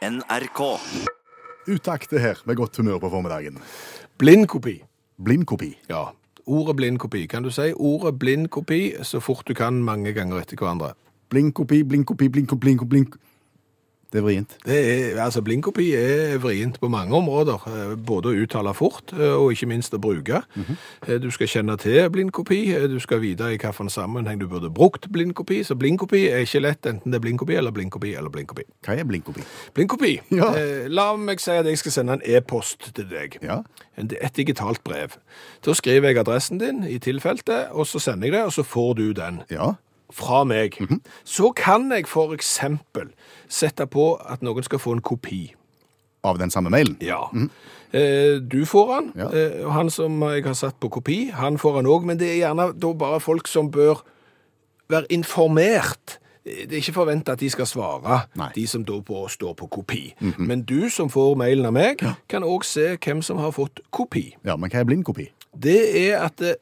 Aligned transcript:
NRK. 0.00 0.60
Utakt 1.68 2.12
her 2.16 2.38
med 2.48 2.56
godt 2.56 2.76
humør 2.76 2.98
på 2.98 3.10
formiddagen. 3.12 3.58
Blindkopi. 4.18 4.78
Blindkopi. 5.24 5.74
Ja. 5.90 6.04
Ordet 6.46 6.76
blindkopi. 6.76 7.26
Kan 7.26 7.44
du 7.44 7.50
si 7.52 7.72
ordet 7.76 8.18
blindkopi 8.18 8.94
så 9.04 9.20
fort 9.20 9.44
du 9.48 9.54
kan 9.54 9.82
mange 9.84 10.14
ganger 10.16 10.40
etter 10.40 10.56
hverandre? 10.56 10.94
Blindkopi, 11.28 11.82
blindkopi, 11.84 12.28
blindkopi, 12.28 12.62
blindkopi, 12.68 12.88
blink. 12.88 13.18
Det 14.10 14.18
er 14.18 14.24
vrient. 14.26 14.56
Det 14.66 14.76
er, 14.76 15.20
altså 15.22 15.38
Blindkopi 15.46 15.84
er 15.94 16.38
vrient 16.42 16.80
på 16.82 16.88
mange 16.90 17.14
områder. 17.14 17.62
eh, 17.70 17.94
Både 17.94 18.32
å 18.32 18.38
uttale 18.42 18.72
fort 18.74 19.12
eh, 19.14 19.34
og 19.38 19.52
ikke 19.54 19.68
minst 19.70 19.94
å 19.94 20.00
bruke. 20.02 20.40
Eh, 21.06 21.18
Du 21.22 21.28
skal 21.30 21.46
kjenne 21.46 21.76
til 21.78 22.08
blindkopi. 22.10 22.58
Du 22.90 22.98
skal 23.00 23.20
vite 23.22 23.46
i 23.52 23.56
hvilken 23.56 23.88
sammenheng 23.90 24.40
du 24.40 24.48
burde 24.48 24.70
brukt 24.70 25.06
blindkopi. 25.12 25.60
Så 25.64 25.76
blindkopi 25.78 26.24
er 26.28 26.42
ikke 26.42 26.60
lett, 26.64 26.86
enten 26.90 27.12
det 27.12 27.20
er 27.20 27.24
blindkopi 27.28 27.54
eller 27.54 27.70
blindkopi 27.70 28.14
eller 28.18 28.30
blindkopi. 28.34 28.64
Hva 28.86 28.96
er 28.98 29.04
blindkopi? 29.06 29.44
Blindkopi. 29.74 30.12
Ja. 30.34 30.50
La 30.88 31.12
meg 31.16 31.38
si 31.40 31.50
at 31.54 31.66
jeg 31.70 31.78
skal 31.78 31.92
sende 31.92 32.18
en 32.18 32.22
e-post 32.26 32.90
til 32.96 33.06
deg. 33.10 33.38
Ja. 33.42 33.60
Et 33.96 34.34
digitalt 34.36 34.82
brev. 34.82 35.14
Da 35.64 35.72
skriver 35.76 36.08
jeg 36.10 36.18
adressen 36.24 36.58
din 36.58 36.82
i 36.88 36.98
tilfeltet, 36.98 37.70
og 37.70 37.86
så 37.86 38.00
sender 38.02 38.26
jeg 38.26 38.32
det, 38.38 38.42
og 38.48 38.52
så 38.58 38.62
får 38.66 38.94
du 38.98 39.12
den 39.12 39.42
Ja. 39.50 39.74
Fra 40.12 40.44
meg. 40.44 40.76
Så 41.24 41.52
kan 41.56 41.90
jeg 41.92 42.06
for 42.08 42.32
eksempel 42.34 43.10
sette 43.48 43.86
på 43.86 44.14
at 44.30 44.42
noen 44.42 44.62
skal 44.66 44.78
få 44.82 44.92
en 44.96 45.00
kopi. 45.02 45.54
Av 46.24 46.36
den 46.38 46.50
samme 46.52 46.68
mailen? 46.70 46.96
Ja. 47.00 47.22
Eh, 47.92 48.38
Du 48.44 48.64
får 48.66 48.92
han, 48.94 49.12
Ja. 49.16 49.28
eh, 49.32 49.64
og 49.66 49.72
han 49.72 49.90
som 49.90 50.20
jeg 50.22 50.44
har 50.44 50.54
satt 50.54 50.78
på 50.80 50.90
kopi, 50.90 51.30
han 51.32 51.56
får 51.58 51.76
han 51.76 51.86
òg, 51.86 52.04
men 52.04 52.18
det 52.18 52.28
er 52.28 52.40
gjerne 52.48 52.78
da 52.78 52.92
bare 52.92 53.20
folk 53.20 53.48
som 53.48 53.70
bør 53.70 54.02
være 54.90 55.06
informert. 55.10 56.18
Det 56.44 56.72
er 56.72 56.80
ikke 56.80 56.94
forventa 56.96 57.32
at 57.32 57.40
de 57.40 57.50
skal 57.50 57.66
svare, 57.66 58.22
Nei. 58.36 58.48
de 58.54 58.66
som 58.66 58.84
da 58.84 59.00
på, 59.00 59.26
står 59.28 59.54
på 59.54 59.68
kopi. 59.70 60.14
Men 60.38 60.62
du 60.62 60.88
som 60.90 61.08
får 61.12 61.36
mailen 61.36 61.66
av 61.66 61.72
meg, 61.72 61.98
kan 62.28 62.42
òg 62.42 62.64
se 62.64 62.96
hvem 62.96 63.22
som 63.22 63.38
har 63.38 63.52
fått 63.52 63.80
kopi. 63.92 64.34
Ja, 64.44 64.56
men 64.56 64.70
hva 64.70 64.80
er 64.80 64.84
blindkopi? 64.88 65.28
Det 65.58 65.76
er 66.10 66.24
at 66.24 66.40
eh, 66.42 66.54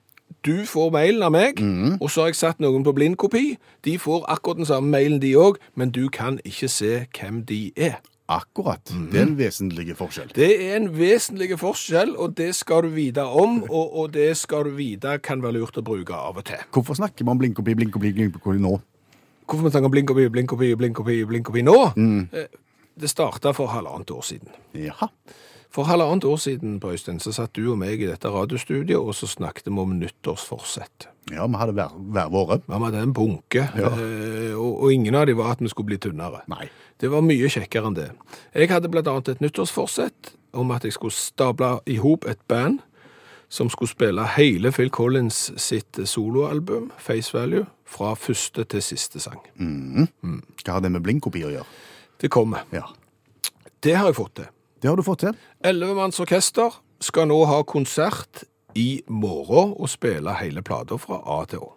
du 0.47 0.65
får 0.67 0.93
mailen 0.95 1.23
av 1.27 1.33
meg, 1.35 1.59
mm. 1.61 1.97
og 2.01 2.11
så 2.11 2.25
har 2.25 2.33
jeg 2.33 2.39
satt 2.39 2.61
noen 2.63 2.85
på 2.87 2.95
blindkopi. 2.97 3.57
De 3.85 3.97
får 3.99 4.27
akkurat 4.31 4.61
den 4.61 4.69
samme 4.69 4.93
mailen, 4.93 5.19
de 5.23 5.35
òg, 5.37 5.59
men 5.75 5.91
du 5.95 6.07
kan 6.13 6.39
ikke 6.47 6.71
se 6.73 6.93
hvem 7.19 7.43
de 7.49 7.73
er. 7.77 7.99
Akkurat. 8.29 8.83
Det 8.85 9.17
er 9.17 9.25
en 9.25 9.39
vesentlig 9.39 9.97
forskjell. 9.97 10.29
Det 10.37 10.51
er 10.67 10.77
en 10.77 10.91
vesentlig 10.93 11.57
forskjell, 11.59 12.13
og 12.21 12.37
det 12.37 12.51
skal 12.59 12.85
du 12.85 12.93
vite 12.93 13.25
om, 13.25 13.63
og, 13.71 13.97
og 13.97 14.13
det 14.15 14.35
skal 14.37 14.69
du 14.69 14.77
vite 14.77 15.17
kan 15.25 15.43
være 15.43 15.57
lurt 15.57 15.81
å 15.81 15.85
bruke 15.85 16.13
av 16.13 16.37
og 16.37 16.45
til. 16.51 16.61
Hvorfor 16.77 17.01
snakker 17.01 17.25
man 17.25 17.41
blindkopi, 17.41 17.75
blindkopi, 17.79 18.13
blindkopi 18.21 18.61
nå? 18.61 18.77
Hvorfor 19.49 19.65
vi 19.65 19.73
snakker 19.73 19.93
blindkopi, 19.95 20.29
blindkopi, 20.29 20.75
blindkopi, 20.77 21.23
blindkopi 21.25 21.65
nå? 21.65 21.77
Mm. 21.97 22.29
Det 23.01 23.09
starta 23.09 23.55
for 23.57 23.73
halvannet 23.73 24.13
år 24.13 24.27
siden. 24.29 24.53
Jaha. 24.77 25.09
For 25.71 25.85
halvannet 25.85 26.25
år 26.25 26.37
siden, 26.41 26.79
på 26.81 26.91
Øystein, 26.95 27.19
så 27.21 27.33
satt 27.37 27.53
du 27.55 27.67
og 27.71 27.77
meg 27.79 28.01
i 28.01 28.07
dette 28.09 28.31
radiostudiet, 28.33 28.97
og 28.97 29.13
så 29.15 29.27
snakket 29.29 29.67
vi 29.69 29.77
om 29.79 29.91
nyttårsforsett. 30.01 31.09
Ja, 31.31 31.45
vi 31.47 31.59
hadde 31.61 31.75
hver, 31.77 31.93
hver 31.93 32.31
våre. 32.33 32.57
Vi 32.65 32.79
hadde 32.85 33.03
en 33.05 33.13
bunke, 33.13 33.67
Ja. 33.77 33.91
eh, 33.93 34.55
og, 34.57 34.83
og 34.83 34.93
ingen 34.93 35.15
av 35.15 35.27
dem 35.29 35.37
var 35.37 35.53
at 35.53 35.61
vi 35.61 35.69
skulle 35.69 35.91
bli 35.93 35.99
tynnere. 35.99 36.41
Nei. 36.49 36.71
Det 36.99 37.11
var 37.13 37.21
mye 37.23 37.51
kjekkere 37.53 37.87
enn 37.91 37.99
det. 37.99 38.09
Jeg 38.55 38.71
hadde 38.73 38.89
annet 39.05 39.29
et 39.29 39.41
nyttårsforsett 39.45 40.33
om 40.55 40.71
at 40.73 40.85
jeg 40.89 40.93
skulle 40.97 41.13
stable 41.13 41.81
i 41.87 41.97
hop 42.01 42.25
et 42.27 42.41
band 42.49 42.81
som 43.49 43.69
skulle 43.69 43.89
spille 43.93 44.25
hele 44.37 44.73
Phil 44.73 44.91
Collins 44.91 45.53
sitt 45.57 46.01
soloalbum, 46.05 46.91
Face 46.99 47.33
Value, 47.37 47.67
fra 47.85 48.15
første 48.15 48.65
til 48.65 48.83
siste 48.83 49.21
sang. 49.21 49.41
Hva 50.65 50.73
har 50.73 50.81
det 50.85 50.91
med 50.93 51.03
blindkopi 51.05 51.45
å 51.45 51.53
gjøre? 51.53 51.65
Det 52.21 52.31
kommer. 52.31 52.65
Ja. 52.73 52.83
Det 53.85 53.95
har 53.97 54.07
jeg 54.11 54.17
fått 54.19 54.35
til. 54.41 54.49
Det 54.79 54.91
har 54.91 54.99
du 54.99 55.03
fått 55.07 55.25
til. 55.27 55.35
Ellevemannsorkester 55.67 56.79
skal 57.03 57.29
nå 57.31 57.43
ha 57.51 57.63
konsert 57.67 58.45
i 58.79 59.03
morgen 59.11 59.73
og 59.75 59.91
spille 59.91 60.35
hele 60.39 60.63
plata 60.63 60.99
fra 61.01 61.19
A 61.27 61.43
til 61.51 61.65
Å. 61.65 61.71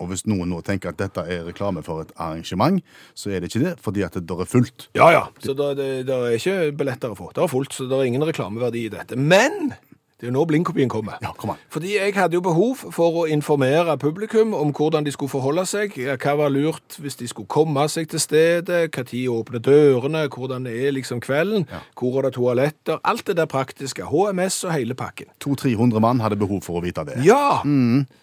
Og 0.00 0.08
hvis 0.08 0.24
noen 0.30 0.48
nå 0.48 0.62
tenker 0.64 0.94
at 0.94 1.00
dette 1.00 1.24
er 1.28 1.42
reklame 1.44 1.82
for 1.84 2.04
et 2.04 2.12
arrangement, 2.16 2.80
så 3.18 3.34
er 3.34 3.42
det 3.42 3.50
ikke 3.50 3.64
det, 3.66 3.74
fordi 3.84 4.04
at 4.06 4.16
det 4.16 4.38
er 4.40 4.48
fullt. 4.48 4.88
Ja, 4.96 5.10
ja. 5.12 5.24
Så 5.44 5.52
det, 5.58 5.74
det, 5.80 5.88
det 6.08 6.16
er 6.16 6.38
ikke 6.38 6.56
billetter 6.78 7.12
å 7.12 7.18
få. 7.18 7.28
Det 7.36 7.44
er 7.44 7.52
fullt, 7.52 7.76
så 7.76 7.88
det 7.90 7.98
er 7.98 8.08
ingen 8.08 8.24
reklameverdi 8.24 8.86
i 8.86 8.94
dette. 8.94 9.18
Men 9.20 9.74
det 10.24 10.30
er 10.30 10.32
jo 10.32 10.38
nå 10.38 10.44
blindkopien 10.48 10.88
kommer. 10.88 11.18
Ja, 11.20 11.34
kom 11.36 11.50
an. 11.52 11.58
Fordi 11.68 11.90
jeg 11.98 12.14
hadde 12.16 12.38
jo 12.38 12.40
behov 12.44 12.80
for 12.94 13.18
å 13.20 13.24
informere 13.28 13.98
publikum 14.00 14.54
om 14.56 14.70
hvordan 14.72 15.04
de 15.04 15.12
skulle 15.12 15.28
forholde 15.28 15.66
seg, 15.68 15.92
hva 15.92 16.32
var 16.38 16.52
lurt 16.54 16.96
hvis 16.96 17.18
de 17.20 17.28
skulle 17.28 17.50
komme 17.52 17.84
seg 17.92 18.08
til 18.08 18.22
stedet, 18.22 18.86
tid 18.94 19.28
åpne 19.28 19.60
dørene, 19.60 20.22
hvordan 20.32 20.64
det 20.64 20.72
er 20.80 20.96
liksom 20.96 21.20
kvelden, 21.20 21.66
hvor 22.00 22.22
er 22.22 22.30
det 22.30 22.38
toaletter, 22.38 23.02
alt 23.04 23.26
det 23.28 23.36
der 23.36 23.50
praktiske, 23.52 24.08
HMS 24.08 24.62
og 24.64 24.72
hele 24.72 24.96
pakken. 24.96 25.28
200-300 25.44 26.00
mann 26.06 26.24
hadde 26.24 26.40
behov 26.40 26.64
for 26.64 26.80
å 26.80 26.84
vite 26.86 27.04
det. 27.10 27.20
Ja! 27.26 27.60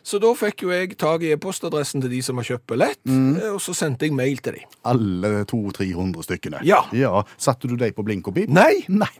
Så 0.01 0.17
da 0.23 0.33
fikk 0.33 0.65
jo 0.65 0.73
jeg 0.73 0.97
tag 0.97 1.21
i 1.21 1.35
e-postadressen 1.35 2.01
til 2.01 2.15
de 2.17 2.25
som 2.25 2.41
har 2.41 2.49
kjøpt 2.49 2.65
billett, 2.73 3.01
mm. 3.05 3.53
og 3.53 3.61
så 3.61 3.77
sendte 3.77 4.09
jeg 4.09 4.17
mail 4.17 4.41
til 4.41 4.57
dem. 4.57 4.77
Alle 4.89 5.45
200-300 5.45 6.31
stykkene. 6.31 6.65
Ja. 6.65 6.81
ja. 6.97 7.21
Satte 7.37 7.69
du 7.69 7.77
deg 7.77 7.93
på 7.93 8.09
blindkopi? 8.09 8.49
Nei! 8.49 8.87
Nei. 8.89 9.13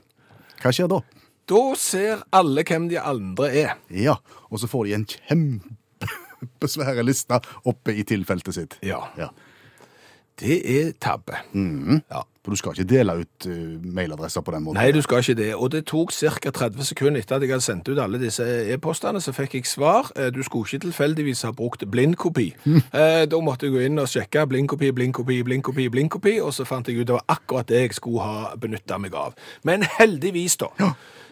Hva 0.65 0.73
skjer 0.73 0.89
da? 0.89 1.03
Da 1.51 1.61
ser 1.75 2.21
alle 2.31 2.63
hvem 2.63 2.89
de 2.91 2.99
andre 2.99 3.51
er. 3.65 3.73
Ja, 3.91 4.15
og 4.49 4.59
så 4.61 4.69
får 4.71 4.87
de 4.87 4.93
en 4.95 5.07
kjempesvære 5.11 7.03
liste 7.05 7.39
oppe 7.67 7.95
i 7.99 8.03
tilfeltet 8.07 8.55
sitt. 8.55 8.77
Ja. 8.85 9.03
Ja. 9.19 9.27
Det 10.41 10.61
er 10.65 10.91
tabbe. 10.97 11.35
Ja. 11.53 12.21
For 12.41 12.55
du 12.55 12.57
skal 12.57 12.73
ikke 12.73 12.87
dele 12.89 13.13
ut 13.21 13.45
uh, 13.45 13.83
mailadresser 13.93 14.41
på 14.41 14.49
den 14.55 14.63
måten. 14.65 14.79
Nei, 14.79 14.87
du 14.95 14.97
skal 15.05 15.19
ikke 15.21 15.35
det. 15.37 15.49
Og 15.53 15.67
det 15.75 15.83
tok 15.91 16.09
ca. 16.15 16.49
30 16.49 16.87
sekunder 16.87 17.21
etter 17.21 17.35
at 17.37 17.43
jeg 17.45 17.51
hadde 17.51 17.65
sendt 17.67 17.91
ut 17.91 17.99
alle 18.01 18.17
disse 18.17 18.47
e-postene, 18.73 19.21
så 19.21 19.35
fikk 19.37 19.59
jeg 19.59 19.67
svar. 19.69 20.09
Eh, 20.15 20.31
Du 20.33 20.39
skulle 20.41 20.65
ikke 20.65 20.87
tilfeldigvis 20.87 21.43
ha 21.45 21.51
brukt 21.53 21.85
blindkopi. 21.91 22.47
Eh, 22.97 23.27
Da 23.29 23.41
måtte 23.45 23.67
jeg 23.69 23.75
gå 23.75 23.83
inn 23.85 24.01
og 24.01 24.09
sjekke 24.09 24.47
blindkopi, 24.49 24.89
blindkopi, 24.97 25.37
blindkopi, 25.45 25.85
blindkopi, 25.93 26.39
og 26.41 26.55
så 26.57 26.65
fant 26.65 26.87
jeg 26.89 27.03
ut 27.03 27.07
det 27.11 27.19
var 27.19 27.27
akkurat 27.29 27.67
det 27.69 27.83
jeg 27.83 27.93
skulle 27.99 28.25
ha 28.25 28.55
benytta 28.57 28.97
meg 28.97 29.13
av. 29.13 29.37
Men 29.63 29.85
heldigvis, 29.99 30.57
da. 30.63 30.71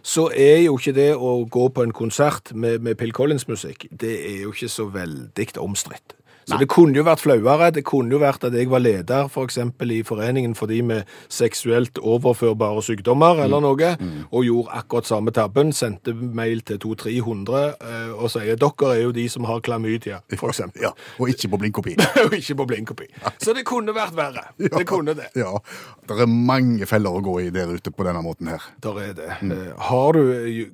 Så 0.03 0.29
er 0.35 0.63
jo 0.65 0.77
ikke 0.79 0.95
det 0.95 1.09
å 1.15 1.33
gå 1.49 1.67
på 1.73 1.83
en 1.85 1.95
konsert 1.95 2.53
med, 2.53 2.79
med 2.85 2.97
Pill 2.99 3.13
Collins-musikk, 3.15 3.89
det 3.91 4.15
er 4.29 4.45
jo 4.45 4.53
ikke 4.55 4.71
så 4.71 4.87
veldig 4.93 5.49
omstridt. 5.59 6.18
Så 6.49 6.57
det 6.59 6.67
kunne 6.71 6.97
jo 6.97 7.05
vært 7.07 7.21
flauere. 7.23 7.69
Det 7.75 7.83
kunne 7.87 8.15
jo 8.15 8.21
vært 8.21 8.47
at 8.47 8.55
jeg 8.57 8.69
var 8.71 8.81
leder 8.83 9.29
for 9.31 9.47
eksempel 9.47 9.91
i 9.93 10.01
Foreningen 10.07 10.55
for 10.57 10.71
de 10.71 10.81
med 10.85 11.09
seksuelt 11.31 11.99
overførbare 12.01 12.81
sykdommer 12.85 13.43
eller 13.45 13.63
noe, 13.63 13.91
og 14.31 14.45
gjorde 14.47 14.75
akkurat 14.81 15.09
samme 15.09 15.33
tabben, 15.35 15.73
sendte 15.75 16.13
mail 16.13 16.63
til 16.67 16.79
200-300 16.81 17.59
eh, 17.59 18.11
og 18.15 18.31
sier 18.33 18.59
dere 18.59 18.91
er 18.93 19.03
jo 19.03 19.13
de 19.15 19.25
som 19.31 19.45
har 19.49 19.61
klamydia, 19.65 20.21
eksempel. 20.33 20.83
Ja, 20.83 20.91
og 21.19 21.31
ikke 21.31 21.51
på 21.53 21.61
blindkopi. 21.61 21.95
og 22.25 22.35
ikke 22.37 22.57
på 22.61 22.67
blindkopi. 22.73 23.09
Så 23.41 23.55
det 23.57 23.65
kunne 23.69 23.95
vært 23.95 24.17
verre. 24.17 24.47
Det 24.79 24.85
kunne 24.87 25.13
det. 25.17 25.27
Ja, 25.35 25.51
det 26.07 26.15
er 26.23 26.29
mange 26.29 26.85
feller 26.87 27.17
å 27.17 27.23
gå 27.25 27.33
i 27.43 27.49
der 27.53 27.71
ute 27.73 27.91
på 27.91 28.05
denne 28.07 28.21
måten 28.23 28.47
her. 28.51 28.63
Der 28.83 28.99
er 29.03 29.15
det. 29.17 29.29
Eh, 29.43 29.71
Har 29.89 30.15
du 30.15 30.21
eh, 30.37 30.67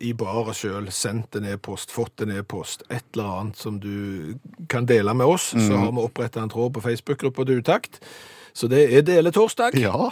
i 0.00 0.12
baret 0.16 0.56
sjøl, 0.58 0.86
sendt 0.94 1.36
en 1.38 1.46
e-post, 1.50 1.90
fått 1.94 2.22
en 2.24 2.34
e-post, 2.36 2.84
et 2.90 3.04
eller 3.14 3.40
annet 3.40 3.58
som 3.58 3.80
du 3.82 4.36
kan 4.70 4.86
dele 4.86 5.14
med 5.14 5.26
oss, 5.26 5.50
så 5.52 5.80
har 5.80 5.92
vi 5.92 6.04
oppretta 6.04 6.42
en 6.42 6.52
tråd 6.52 6.76
på 6.76 6.84
Facebook-gruppa 6.84 7.46
til 7.48 7.62
Utakt. 7.64 8.00
Så 8.54 8.68
det 8.70 8.84
er 8.94 9.02
deletorsdag. 9.02 9.74
Ja, 9.82 10.10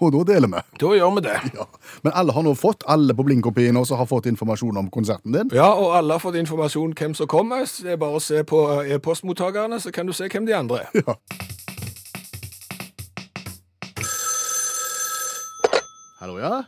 og 0.00 0.08
da 0.14 0.22
deler 0.26 0.50
vi. 0.50 0.62
Da 0.82 0.88
gjør 0.98 1.12
vi 1.14 1.22
det. 1.28 1.36
Ja. 1.54 1.66
Men 2.02 2.16
alle 2.18 2.34
har 2.34 2.42
nå 2.42 2.56
fått, 2.58 2.82
alle 2.90 3.14
på 3.14 3.22
blindkopien 3.28 3.78
også 3.78 4.00
har 4.00 4.08
fått 4.10 4.26
informasjon 4.26 4.80
om 4.80 4.88
konserten 4.90 5.36
din. 5.36 5.52
Ja, 5.54 5.68
og 5.78 5.94
alle 5.94 6.16
har 6.16 6.22
fått 6.24 6.40
informasjon 6.40 6.96
hvem 6.98 7.14
som 7.14 7.30
kommer. 7.30 7.62
Så 7.70 7.86
det 7.86 7.94
er 7.94 8.00
bare 8.02 8.18
å 8.18 8.24
se 8.24 8.42
på 8.42 8.64
e-postmottakerne, 8.82 9.78
så 9.78 9.94
kan 9.94 10.10
du 10.10 10.16
se 10.16 10.26
hvem 10.26 10.50
de 10.50 10.58
andre 10.58 10.88
er. 10.88 11.04
Ja. 11.06 11.14
Hallo, 16.18 16.34
ja? 16.42 16.64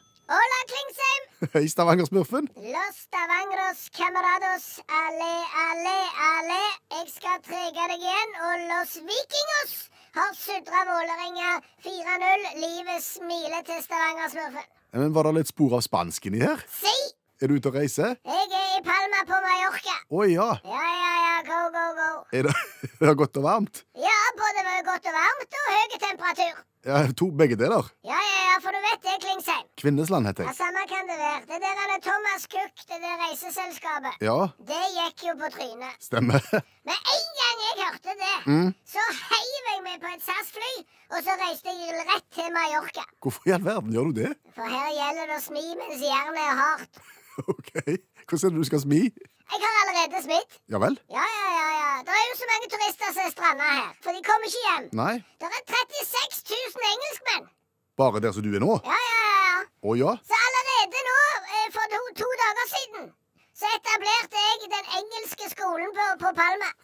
Hei, 1.54 1.68
Stavanger-smurfen. 1.68 2.48
Los 2.56 2.96
Stavangros 3.04 3.78
camarados, 3.96 4.64
alle, 5.02 5.34
alle, 5.68 5.96
alle. 6.32 6.60
Jeg 6.98 7.06
skal 7.14 7.38
trege 7.46 7.86
deg 7.92 7.96
igjen, 7.96 8.34
og 8.44 8.66
Los 8.68 8.92
Vikingos 9.08 9.72
har 10.18 10.34
sudra 10.36 10.82
Vålerenga 10.90 11.54
4-0. 11.86 12.44
Livet 12.60 13.06
smiler 13.06 13.64
til 13.64 13.80
Stavanger-smurfen. 13.86 14.68
Men 15.00 15.14
var 15.16 15.30
det 15.30 15.38
litt 15.38 15.52
spor 15.54 15.78
av 15.78 15.84
spansken 15.86 16.36
i 16.36 16.44
her? 16.44 16.60
Si! 16.68 16.96
Er 17.40 17.48
du 17.48 17.56
ute 17.56 17.72
og 17.72 17.78
reiser? 17.80 18.18
Jeg 18.20 18.56
er 18.60 18.74
i 18.76 18.82
Palma 18.84 19.24
på 19.24 19.38
Mallorca. 19.40 19.96
Å 20.12 20.26
ja. 20.28 20.50
Ja, 20.60 20.88
ja, 20.92 21.12
ja, 21.24 21.36
go, 21.48 21.60
go, 21.72 21.86
go. 22.02 22.10
Er 22.36 22.50
det, 22.50 22.56
er 23.00 23.06
det 23.06 23.16
godt 23.22 23.40
og 23.40 23.48
varmt? 23.48 23.86
Ja, 23.96 24.18
både 24.36 24.66
godt 24.90 25.08
og 25.08 25.16
varmt 25.16 25.62
og 25.62 25.72
høy 25.72 25.96
temperatur. 26.04 26.60
Ja, 26.88 27.00
to, 27.12 27.26
begge 27.36 27.56
deler. 27.60 27.90
Ja, 28.08 28.16
ja, 28.16 28.40
ja, 28.50 28.56
for 28.64 28.72
du 28.72 28.80
vet 28.86 29.02
det, 29.04 29.16
Klingsheim. 29.24 29.66
Kvinnesland 29.82 30.26
heter 30.30 30.46
jeg. 30.46 30.54
Ja. 30.54 30.56
Samme 30.64 30.84
kan 30.88 31.10
det 31.10 31.18
være. 31.20 31.40
Det 31.50 31.58
der 31.64 31.82
er 31.84 32.00
Thomas 32.06 32.46
Cook, 32.54 32.74
det 32.88 32.98
der 33.04 33.14
reiseselskapet, 33.24 34.16
Ja, 34.24 34.38
det 34.70 34.80
gikk 34.96 35.26
jo 35.28 35.34
på 35.42 35.50
trynet. 35.56 35.94
stemmer. 36.00 36.40
Med 36.88 36.96
en 37.14 37.26
gang 37.40 37.50
gang 37.50 37.62
jeg 37.66 37.74
hørte 37.84 38.12
det, 38.22 38.34
så 38.94 39.02
heiv 39.20 39.68
jeg 39.70 39.80
meg 39.86 39.96
på 40.02 40.10
et 40.14 40.24
SAS-fly, 40.24 40.72
og 41.14 41.18
så 41.26 41.36
reiste 41.42 41.72
jeg 41.74 42.04
rett 42.10 42.26
til 42.36 42.48
Mallorca. 42.54 43.04
Hvorfor 43.22 43.48
i 43.48 43.54
all 43.56 43.64
verden 43.64 43.94
gjør 43.94 44.10
du 44.10 44.20
det? 44.20 44.32
For 44.56 44.68
her 44.76 44.90
gjelder 44.96 45.30
det 45.32 45.38
å 45.38 45.44
smi 45.44 45.64
mens 45.80 46.04
jernet 46.04 46.44
er 46.44 46.60
hardt. 46.64 47.00
Ok. 47.48 47.70
Hvordan 48.28 48.50
er 48.50 48.52
det 48.52 48.60
du 48.60 48.66
skal 48.68 48.82
smi? 48.82 48.98
Jeg 49.50 49.60
har 49.64 49.74
allerede 49.82 50.22
smitt. 50.26 50.58
Ja 50.72 50.78
vel? 50.84 50.96
Ja, 51.16 51.26
ja, 51.36 51.48
ja, 51.58 51.68
ja. 51.82 51.92
Det 52.06 52.16
er 52.16 52.26
jo 52.30 52.34
så 52.40 52.48
mange 52.52 52.68
turister 52.74 53.14
som 53.14 53.22
er 53.26 53.32
stranda 53.34 53.68
her, 53.78 53.88
for 54.04 54.16
de 54.16 54.22
kommer 54.28 54.50
ikke 54.50 54.62
hjem. 54.66 54.86
Nei. 55.02 55.14
Det 55.42 55.48
er 55.48 55.62
36 55.74 56.42
000 56.76 56.90
engelskmenn. 56.92 57.48
Bare 58.00 58.22
der 58.24 58.34
som 58.36 58.46
du 58.46 58.50
er 58.54 58.62
nå? 58.62 58.72
Ja, 58.86 59.00
ja, 59.06 59.30
ja. 59.36 59.62
Å 59.88 59.96
ja? 59.98 60.12
Så 60.30 60.38
allerede 60.48 61.06
nå, 61.08 61.18
eh, 61.56 61.66
for 61.76 61.94
to, 61.94 62.02
to 62.22 62.28
dager 62.42 62.68
siden, 62.74 63.08
så 63.60 63.72
etablerte 63.78 64.44
jeg 64.46 64.70
den 64.76 64.92
engelske 65.00 65.50
skolen 65.54 65.96
på, 65.98 66.10
på 66.24 66.34
Palma. 66.42 66.70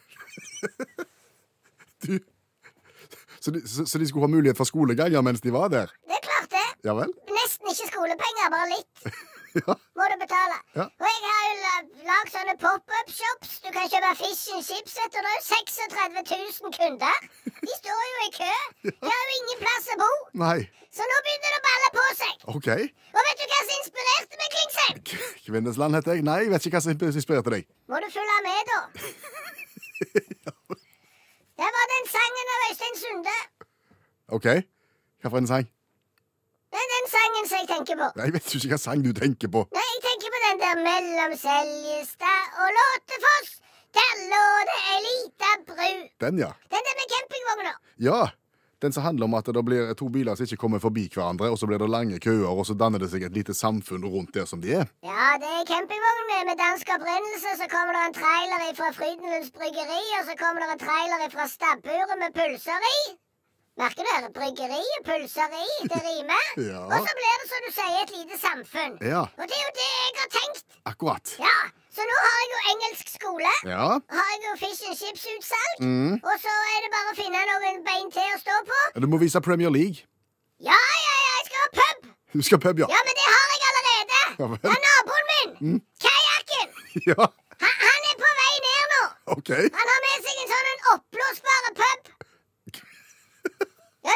Du 2.05 2.19
så 3.39 3.51
de, 3.51 3.61
så, 3.67 3.85
så 3.85 3.97
de 3.97 4.07
skulle 4.07 4.25
ha 4.25 4.27
mulighet 4.27 4.57
for 4.57 4.67
skoleganger 4.67 5.21
mens 5.25 5.41
de 5.41 5.53
var 5.53 5.69
der? 5.71 5.91
Det 6.09 6.19
klarte 6.25 6.59
jeg. 6.59 6.73
Ja 6.85 6.93
vel? 6.97 7.13
Nesten 7.31 7.69
ikke 7.71 7.87
skolepenger, 7.91 8.49
bare 8.53 8.69
litt. 8.73 9.07
Ja. 9.57 9.73
Må 9.97 10.05
du 10.11 10.15
betale. 10.21 10.57
Ja. 10.79 10.85
Og 11.01 11.07
jeg 11.09 11.21
har 11.27 11.43
jo 11.49 11.53
la- 11.65 12.05
lagd 12.09 12.31
sånne 12.35 12.55
pop-up-shops. 12.63 13.51
Du 13.65 13.69
kan 13.75 13.87
kjøpe 13.91 14.11
fish 14.21 14.43
and 14.55 14.63
chips. 14.69 14.93
vet 14.99 15.11
du. 15.13 15.17
Det 15.17 15.31
er 15.31 15.37
jo 15.37 15.43
36 15.49 16.61
000 16.61 16.73
kunder. 16.79 17.17
De 17.61 17.71
står 17.81 18.01
jo 18.11 18.19
i 18.27 18.31
kø. 18.37 18.51
De 18.89 19.11
har 19.13 19.23
jo 19.29 19.37
ingen 19.39 19.61
plass 19.63 19.89
å 19.93 19.97
bo. 20.03 20.11
Nei. 20.43 20.57
Så 20.97 21.05
nå 21.11 21.17
begynner 21.25 21.53
det 21.55 21.59
å 21.61 21.65
balle 21.69 21.89
på 21.97 22.05
seg. 22.21 22.35
OK. 22.55 22.69
Og 23.17 23.21
vet 23.27 23.41
du 23.41 23.45
hva 23.51 23.59
som 23.63 23.73
inspirerte 23.79 24.41
meg, 24.41 24.49
Klingsheim? 24.55 25.01
Kvinnesland 25.47 25.97
heter 25.99 26.17
jeg. 26.17 26.25
Nei, 26.29 26.37
jeg 26.45 26.53
vet 26.55 26.65
ikke 26.69 26.77
hva 26.79 26.83
som 26.87 27.07
inspirerte 27.11 27.53
deg. 27.57 27.67
Må 27.91 27.99
du 28.03 28.09
følge 28.13 28.37
med, 28.47 28.73
da. 28.73 28.79
Det 31.57 31.69
var 31.75 31.85
den 31.93 32.05
sangen 32.15 32.49
av 32.55 32.65
Øystein 32.69 32.97
Sunde. 33.01 33.37
OK. 34.37 34.47
Hva 35.23 35.31
for 35.33 35.39
en 35.41 35.49
er 35.57 35.65
den 37.07 37.15
sangen 37.15 37.45
som 37.47 37.61
jeg 37.61 37.67
tenker 37.71 37.95
på. 37.99 38.07
Nei, 38.17 38.25
Jeg 38.27 38.33
vet 38.35 38.53
jo 38.53 38.59
ikke 38.59 38.73
hva 38.73 38.79
sang 38.81 39.03
du 39.05 39.11
tenker 39.15 39.51
på. 39.53 39.63
Nei, 39.75 39.85
jeg 39.93 40.01
tenker 40.07 40.33
på 40.33 40.39
den 40.47 40.59
der 40.63 40.81
mellom 40.87 41.35
Seljestad 41.43 42.59
og 42.63 42.73
Låtefoss. 42.77 43.53
Der 43.97 44.11
lå 44.31 44.47
det 44.69 44.79
ei 44.93 44.97
lita 45.05 45.51
bru. 45.69 45.93
Den, 46.23 46.41
ja. 46.43 46.51
Den 46.73 46.83
der 46.87 46.99
med 46.99 47.07
campingvogna. 47.13 47.73
Ja. 48.09 48.19
Den 48.81 48.93
som 48.93 49.03
handler 49.03 49.25
om 49.25 49.33
at 49.33 49.47
det 49.49 49.63
blir 49.65 49.93
to 49.97 50.05
biler 50.13 50.35
som 50.37 50.45
ikke 50.45 50.59
kommer 50.61 50.79
forbi 50.79 51.07
hverandre, 51.09 51.49
og 51.49 51.57
så 51.57 51.65
blir 51.65 51.79
det 51.81 51.89
lange 51.89 52.19
køer, 52.21 52.45
og 52.45 52.65
så 52.67 52.75
danner 52.77 53.01
det 53.01 53.09
seg 53.09 53.23
et 53.25 53.33
lite 53.33 53.55
samfunn 53.57 54.05
rundt 54.05 54.35
der 54.37 54.45
som 54.45 54.61
de 54.61 54.75
er. 54.81 54.85
Ja, 55.01 55.29
det 55.41 55.49
er 55.49 55.63
campingvogner 55.71 56.27
med, 56.33 56.41
med 56.51 56.61
dansk 56.61 56.91
opprinnelse. 56.97 57.55
Så 57.61 57.65
kommer 57.71 57.97
det 57.97 58.03
en 58.09 58.17
trailer 58.19 58.67
fra 58.77 58.91
Frydenlunds 58.99 59.49
bryggeri, 59.55 60.03
og 60.19 60.29
så 60.29 60.35
kommer 60.43 60.61
det 60.61 60.75
en 60.75 60.83
trailer 60.85 61.25
fra 61.33 61.47
Stabburet 61.55 62.19
med 62.21 62.37
pølser 62.37 62.85
i. 62.91 62.99
Merker 63.77 64.03
du? 64.07 64.11
det? 64.25 64.29
Bryggeri 64.37 64.83
pølseri. 65.05 65.65
Det 65.91 65.99
rimer. 66.07 66.45
Ja. 66.71 66.79
Og 66.89 66.97
så 67.05 67.11
blir 67.19 67.33
det, 67.41 67.47
som 67.51 67.65
du 67.65 67.71
sier, 67.75 67.97
et 68.03 68.13
lite 68.17 68.37
samfunn. 68.41 68.93
Ja, 69.05 69.21
Og 69.37 69.43
det 69.49 69.57
er 69.59 69.65
jo 69.67 69.73
det 69.77 69.89
jeg 69.89 70.15
har 70.21 70.31
tenkt. 70.37 70.63
akkurat. 70.91 71.33
Ja, 71.43 71.57
Så 71.97 72.05
nå 72.09 72.15
har 72.23 72.37
jeg 72.41 72.49
jo 72.53 72.57
engelsk 72.71 73.07
skole. 73.13 73.51
Ja. 73.69 73.85
Har 74.17 74.27
jeg 74.33 74.41
jo 74.47 74.55
fish 74.63 74.81
and 74.89 74.97
chips-utsalg. 75.01 75.77
Mm. 75.85 76.13
Og 76.21 76.35
så 76.43 76.53
er 76.73 76.79
det 76.85 76.91
bare 76.95 77.13
å 77.13 77.17
finne 77.21 77.41
noen 77.51 77.79
bein 77.87 78.09
til 78.13 78.33
å 78.35 78.39
stå 78.41 78.57
på. 78.71 78.81
Du 79.01 79.07
må 79.13 79.17
vise 79.21 79.41
Premier 79.49 79.69
League. 79.73 80.03
Ja, 80.69 80.77
ja, 81.05 81.15
ja, 81.21 81.31
jeg 81.37 81.47
skal 81.49 81.63
ha 81.63 81.69
pub. 81.79 82.09
Du 82.37 82.41
skal 82.49 82.61
pub, 82.65 82.81
ja. 82.83 82.89
Ja, 82.93 83.01
men 83.07 83.17
det 83.21 83.27
har 83.29 83.47
jeg 83.53 83.63
allerede. 83.71 84.21
Ja 84.41 84.45
vel. 84.53 84.59
Er 84.73 84.81
naboen 84.87 85.31
min. 85.33 85.81
Kajakken. 86.05 86.67
Ja, 87.11 87.29
Han, 87.61 87.73
han 87.85 88.05
er 88.11 88.15
på 88.21 88.29
vei 88.41 88.53
ned 88.65 88.93
nå. 88.93 89.01
OK. 89.37 89.49
Han 89.77 89.89
har 89.93 89.99
med 90.05 90.25
seg 90.27 90.41
en 90.43 90.51
sånn 90.53 90.69
en 90.73 90.85
oppblåsbare 90.95 91.73
pub. 91.81 92.13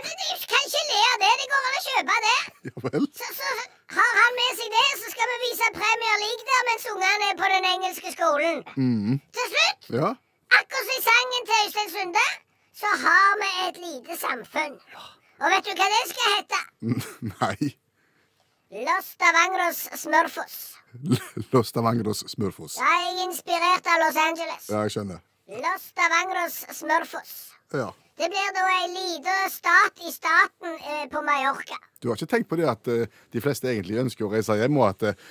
Ja, 0.02 0.36
Du 0.42 0.48
kan 0.52 0.64
ikke 0.68 0.84
le 0.92 1.00
av 1.12 1.18
det. 1.24 1.32
Det 1.42 1.48
går 1.52 1.68
an 1.70 1.78
å 1.80 1.84
kjøpe 1.88 2.18
det. 2.28 2.40
Ja. 2.68 3.02
Så, 3.20 3.28
så 3.40 3.50
har 3.98 4.12
han 4.22 4.38
med 4.40 4.52
seg 4.60 4.70
det, 4.76 4.86
så 5.02 5.12
skal 5.14 5.32
vi 5.32 5.38
vise 5.46 5.70
Premier 5.78 6.16
League 6.24 6.46
der 6.50 6.62
mens 6.70 6.86
ungene 6.94 7.30
er 7.32 7.38
på 7.42 7.50
den 7.54 7.68
engelske 7.74 8.14
skolen. 8.16 8.64
Mm. 8.78 9.20
Til 9.38 9.50
slutt, 9.54 9.90
Ja. 10.00 10.10
akkurat 10.60 10.88
som 10.88 10.96
i 10.98 11.04
sangen 11.10 11.46
til 11.50 11.62
Øystein 11.66 11.92
Sunde, 11.96 12.26
så 12.82 12.90
har 13.06 13.38
vi 13.44 13.52
et 13.68 13.78
lite 13.86 14.18
samfunn. 14.22 14.80
Og 15.42 15.48
vet 15.56 15.66
du 15.66 15.72
hva 15.78 15.88
det 15.94 16.04
skal 16.14 16.36
hete? 16.38 16.62
Nei. 17.42 17.72
Los 18.72 19.06
Stavangros 19.16 19.80
Smurfos. 20.00 20.54
Los 21.54 21.68
Stavangros 21.68 22.24
Smurfos. 22.32 22.76
jeg 22.80 23.08
er 23.10 23.24
inspirert 23.28 23.88
av 23.88 24.00
Los 24.06 24.16
Angeles. 24.16 24.70
Ja, 24.70 24.82
jeg 24.86 24.92
skjønner. 24.96 25.20
Los 25.52 25.82
Stavangros 25.92 26.62
Smurfos. 26.80 27.51
Ja. 27.72 27.90
Det 28.20 28.28
blir 28.30 28.52
da 28.54 28.64
ei 28.70 28.88
lita 28.92 29.36
stat 29.50 30.02
i 30.08 30.12
staten 30.14 30.76
eh, 30.76 31.06
på 31.10 31.24
Mallorca. 31.26 31.80
Du 32.00 32.10
har 32.10 32.20
ikke 32.20 32.30
tenkt 32.30 32.50
på 32.52 32.60
det 32.60 32.68
at 32.70 32.90
eh, 32.92 33.10
de 33.34 33.42
fleste 33.42 33.70
egentlig 33.72 34.02
ønsker 34.04 34.28
å 34.28 34.32
reise 34.34 34.58
hjem, 34.60 34.78
og 34.78 34.90
at 34.92 35.06
eh, 35.10 35.22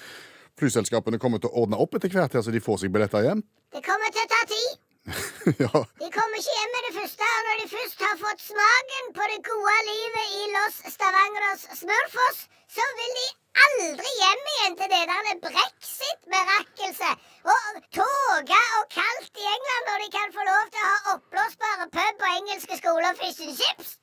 flyselskapene 0.58 1.20
kommer 1.22 1.42
til 1.42 1.52
å 1.52 1.64
ordne 1.64 1.78
opp 1.78 1.94
etter 1.98 2.12
hvert 2.12 2.34
her, 2.34 2.42
så 2.42 2.54
de 2.54 2.62
får 2.64 2.82
seg 2.82 2.94
billetter 2.94 3.26
hjem? 3.28 3.44
Det 3.70 3.84
kommer 3.86 4.10
til 4.14 4.24
å 4.24 4.30
ta 4.32 4.40
tid. 4.50 4.80
ja. 5.64 5.84
De 6.00 6.08
kommer 6.12 6.40
ikke 6.40 6.56
hjem 6.56 6.74
med 6.76 6.88
det 6.88 6.94
første. 6.96 7.28
Og 7.36 7.46
når 7.46 7.62
de 7.62 7.68
først 7.76 8.02
har 8.06 8.18
fått 8.24 8.42
smaken 8.48 9.14
på 9.20 9.28
det 9.32 9.38
gode 9.46 9.76
livet 9.92 10.34
i 10.40 10.42
Los 10.56 10.82
Stavangros 10.96 11.68
Smurfos, 11.84 12.42
så 12.74 12.88
vil 12.98 13.14
de 13.20 13.28
aldri 13.64 14.10
hjem 14.20 14.42
igjen 14.54 14.76
til 14.80 14.90
det 14.92 15.00
der 15.10 15.40
brexit-mirakelset. 15.46 17.24
Og 17.54 17.80
toga 17.96 18.60
og 18.78 18.84
kaldt 18.94 19.40
i 19.40 19.46
England 19.54 19.88
når 19.90 20.04
de 20.04 20.08
kan 20.16 20.34
få 20.36 20.44
lov 20.50 20.68
til 20.74 20.84
å 20.84 20.90
ha 20.90 21.14
oppblåsbare 21.16 21.88
pub 21.96 22.24
og 22.26 22.36
engelske 22.36 22.78
skoler 22.80 23.10
og 23.12 23.18
fish 23.22 23.40
and 23.46 23.56
chips. 23.58 23.96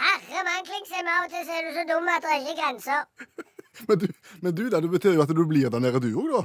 Herre 0.00 0.42
mann, 0.46 0.64
Klingsheim, 0.66 1.08
av 1.10 1.26
og 1.26 1.32
til 1.34 1.46
så 1.46 1.56
er 1.58 1.66
du 1.66 1.72
så 1.76 1.84
dum 1.88 2.08
at 2.08 2.22
det 2.24 2.34
er 2.34 2.42
ikke 2.44 2.58
grenser. 2.62 3.06
Men, 3.88 3.96
du, 4.02 4.06
men 4.42 4.52
du, 4.58 4.64
da, 4.68 4.80
det 4.82 4.90
betyr 4.92 5.14
jo 5.14 5.22
at 5.22 5.30
du 5.32 5.40
blir 5.48 5.70
der 5.72 5.80
nede, 5.80 6.00
du 6.02 6.08
òg, 6.18 6.26
da? 6.34 6.40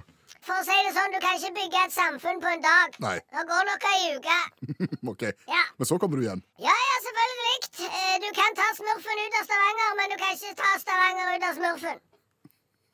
For 0.46 0.56
å 0.56 0.64
si 0.64 0.76
det 0.86 0.92
sånn, 0.96 1.10
du 1.12 1.18
kan 1.20 1.34
ikke 1.36 1.50
bygge 1.58 1.80
et 1.88 1.92
samfunn 1.96 2.38
på 2.40 2.48
en 2.54 2.62
dag. 2.64 2.94
Nei. 3.02 3.16
Det 3.34 3.44
går 3.50 3.64
nok 3.68 3.88
ei 3.90 4.04
uke. 4.14 4.38
OK. 5.12 5.26
Ja. 5.50 5.64
Men 5.82 5.90
så 5.90 5.98
kommer 6.00 6.22
du 6.22 6.28
hjem. 6.28 6.44
Ja, 6.64 6.72
ja, 6.92 6.98
selvfølgelig. 7.08 7.58
Eh, 7.90 8.14
Du 8.24 8.30
kan 8.38 8.56
ta 8.62 8.68
smurfen 8.78 9.24
ut 9.26 9.40
av 9.42 9.48
Stavanger, 9.50 9.98
men 10.00 10.14
du 10.14 10.18
kan 10.22 10.38
ikke 10.38 10.54
ta 10.62 10.70
Stavanger 10.86 11.34
ut 11.34 11.48
av 11.50 11.58
smurfen. 11.60 12.00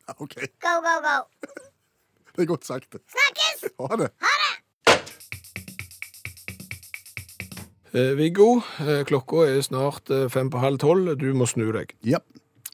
Ja, 0.07 0.18
OK. 0.18 0.36
Go, 0.62 0.75
go, 0.86 0.95
go. 1.06 1.18
Det 2.36 2.45
er 2.45 2.51
godt 2.53 2.65
sagt. 2.65 2.95
Snakkes! 2.95 3.71
Ha 3.92 3.95
det. 4.00 4.12
Ha 4.24 4.36
det! 4.39 4.62
Eh, 7.92 8.13
Viggo, 8.15 8.62
eh, 8.80 9.01
klokka 9.03 9.44
er 9.51 9.57
snart 9.68 10.07
eh, 10.15 10.30
fem 10.31 10.48
på 10.50 10.62
halv 10.63 10.80
tolv. 10.80 11.12
Du 11.19 11.33
må 11.36 11.44
snu 11.50 11.74
deg. 11.75 11.92
Ja. 12.07 12.21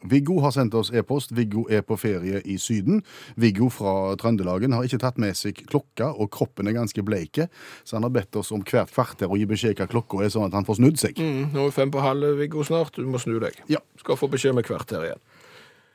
Viggo 0.06 0.36
har 0.44 0.54
sendt 0.54 0.76
oss 0.78 0.92
e-post. 0.94 1.32
Viggo 1.34 1.64
er 1.74 1.82
på 1.82 1.98
ferie 1.98 2.44
i 2.46 2.60
Syden. 2.62 3.02
Viggo 3.36 3.72
fra 3.74 4.14
Trøndelagen 4.22 4.76
har 4.78 4.86
ikke 4.86 5.00
tatt 5.02 5.18
med 5.18 5.34
seg 5.36 5.58
klokka, 5.72 6.12
og 6.14 6.30
kroppen 6.36 6.70
er 6.70 6.78
ganske 6.78 7.02
bleike, 7.02 7.48
så 7.82 7.98
han 7.98 8.06
har 8.06 8.14
bedt 8.14 8.38
oss 8.38 8.54
om 8.54 8.62
hvert 8.62 8.94
kvarter 8.94 9.34
å 9.34 9.40
gi 9.42 9.48
beskjed 9.50 9.82
hva 9.82 9.90
klokka 9.90 10.22
er, 10.22 10.30
sånn 10.30 10.46
at 10.52 10.54
han 10.54 10.68
får 10.70 10.78
snudd 10.78 11.02
seg. 11.02 11.18
Mm, 11.18 11.50
nå 11.56 11.66
er 11.66 11.74
fem 11.74 11.90
på 11.90 12.04
halv, 12.06 12.38
Viggo, 12.38 12.62
snart. 12.68 12.94
Du 12.94 13.10
må 13.10 13.18
snu 13.18 13.40
deg. 13.42 13.58
Ja. 13.74 13.82
Skal 13.98 14.22
få 14.22 14.30
beskjed 14.30 14.54
med 14.54 14.70
kvarter 14.70 15.10
igjen. 15.10 15.24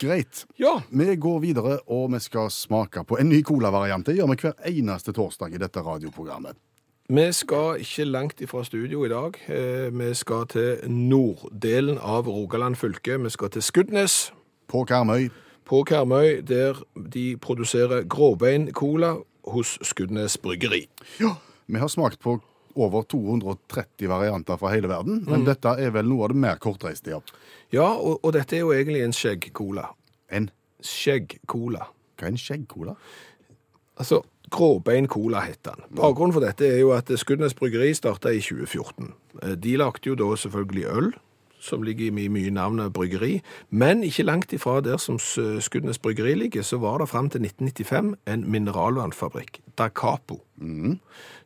Greit. 0.00 0.46
Ja. 0.58 0.80
Vi 0.90 1.16
går 1.16 1.40
videre, 1.40 1.78
og 1.86 2.12
vi 2.12 2.18
skal 2.20 2.50
smake 2.50 3.04
på 3.06 3.18
en 3.20 3.28
ny 3.28 3.42
colavariant. 3.44 4.06
Det 4.06 4.16
gjør 4.16 4.30
vi 4.32 4.36
hver 4.42 4.54
eneste 4.66 5.12
torsdag 5.12 5.54
i 5.54 5.58
dette 5.62 5.80
radioprogrammet. 5.82 6.56
Vi 7.12 7.26
skal 7.32 7.80
ikke 7.82 8.04
langt 8.08 8.40
ifra 8.40 8.64
studio 8.64 9.04
i 9.04 9.08
dag. 9.08 9.34
Eh, 9.48 9.90
Vi 9.92 10.14
skal 10.14 10.46
til 10.48 10.78
norddelen 10.88 11.98
av 11.98 12.26
Rogaland 12.26 12.76
fylke. 12.76 13.18
Vi 13.22 13.30
skal 13.30 13.50
til 13.50 13.62
Skudenes 13.62 14.32
På 14.68 14.84
Karmøy. 14.84 15.28
på 15.66 15.82
Karmøy, 15.84 16.40
der 16.42 16.74
de 17.12 17.36
produserer 17.36 18.02
gråbein-cola 18.04 19.16
hos 19.46 19.78
Skudenes 19.82 20.38
bryggeri. 20.38 20.86
Ja, 21.20 21.34
vi 21.68 21.78
har 21.78 21.88
smakt 21.88 22.20
på 22.20 22.40
over 22.76 23.02
230 23.08 24.08
varianter 24.08 24.56
fra 24.60 24.70
hele 24.74 24.88
verden, 24.90 25.22
men 25.28 25.44
dette 25.44 25.74
er 25.78 25.90
vel 25.94 26.06
noe 26.08 26.24
av 26.26 26.32
det 26.34 26.40
mer 26.42 26.60
kortreiste, 26.62 27.10
ja. 27.14 27.20
Ja, 27.72 27.88
og, 27.96 28.18
og 28.24 28.32
dette 28.36 28.56
er 28.56 28.64
jo 28.64 28.72
egentlig 28.76 29.02
en 29.04 29.14
skjegg-cola. 29.16 29.88
En, 30.32 30.50
Skjegg-cola. 30.82 31.86
hva 32.18 32.26
er 32.26 32.32
en 32.32 32.38
skjeggcola? 32.40 32.94
Altså, 34.00 34.22
Gråbein-cola 34.52 35.40
heter 35.46 35.76
den. 35.78 35.86
Bakgrunnen 35.96 36.34
for 36.34 36.44
dette 36.44 36.66
er 36.68 36.80
jo 36.82 36.90
at 36.96 37.08
Skudenes 37.20 37.54
bryggeri 37.56 37.92
starta 37.96 38.32
i 38.34 38.40
2014. 38.42 39.12
Eh, 39.42 39.54
De 39.56 39.76
lagde 39.80 40.04
jo 40.10 40.16
da 40.18 40.28
selvfølgelig 40.36 40.84
øl, 40.92 41.12
som 41.62 41.84
ligger 41.86 42.10
i 42.10 42.28
mye 42.28 42.50
navnet 42.50 42.92
bryggeri, 42.94 43.36
men 43.70 44.02
ikke 44.06 44.26
langt 44.26 44.52
ifra 44.52 44.80
der 44.82 44.98
som 44.98 45.18
Skudenes 45.18 46.00
bryggeri 46.02 46.34
ligger, 46.34 46.66
så 46.66 46.80
var 46.82 46.98
det 46.98 47.08
fram 47.12 47.30
til 47.30 47.44
1995 47.46 48.16
en 48.26 48.44
mineralvannfabrikk, 48.50 49.60
Da 49.78 49.88
Capo. 49.88 50.42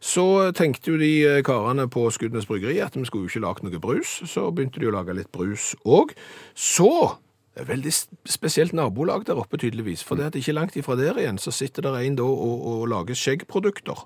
Så 0.01 0.53
tenkte 0.57 0.91
jo 0.91 0.99
de 1.01 1.13
eh, 1.25 1.43
karene 1.45 1.89
på 1.89 2.09
Skudenes 2.11 2.47
bryggeri 2.47 2.79
at 2.85 2.97
vi 2.97 3.05
skulle 3.05 3.27
jo 3.27 3.33
ikke 3.33 3.45
lage 3.45 3.69
noe 3.69 3.81
brus, 3.81 4.19
så 4.29 4.51
begynte 4.51 4.81
de 4.81 4.91
å 4.91 4.97
lage 4.97 5.17
litt 5.17 5.33
brus 5.33 5.75
òg. 5.85 6.17
Så 6.55 7.17
Veldig 7.57 7.89
spesielt 8.29 8.75
nabolag 8.77 9.23
der 9.25 9.39
oppe, 9.41 9.57
tydeligvis. 9.57 10.03
For 10.05 10.19
det 10.21 10.27
at 10.27 10.35
ikke 10.37 10.53
langt 10.53 10.75
ifra 10.77 10.93
der 10.93 11.17
igjen, 11.17 11.39
så 11.41 11.49
sitter 11.51 11.87
det 11.87 12.03
en 12.05 12.19
da 12.19 12.27
og, 12.29 12.67
og 12.69 12.83
lager 12.93 13.17
skjeggprodukter. 13.17 14.03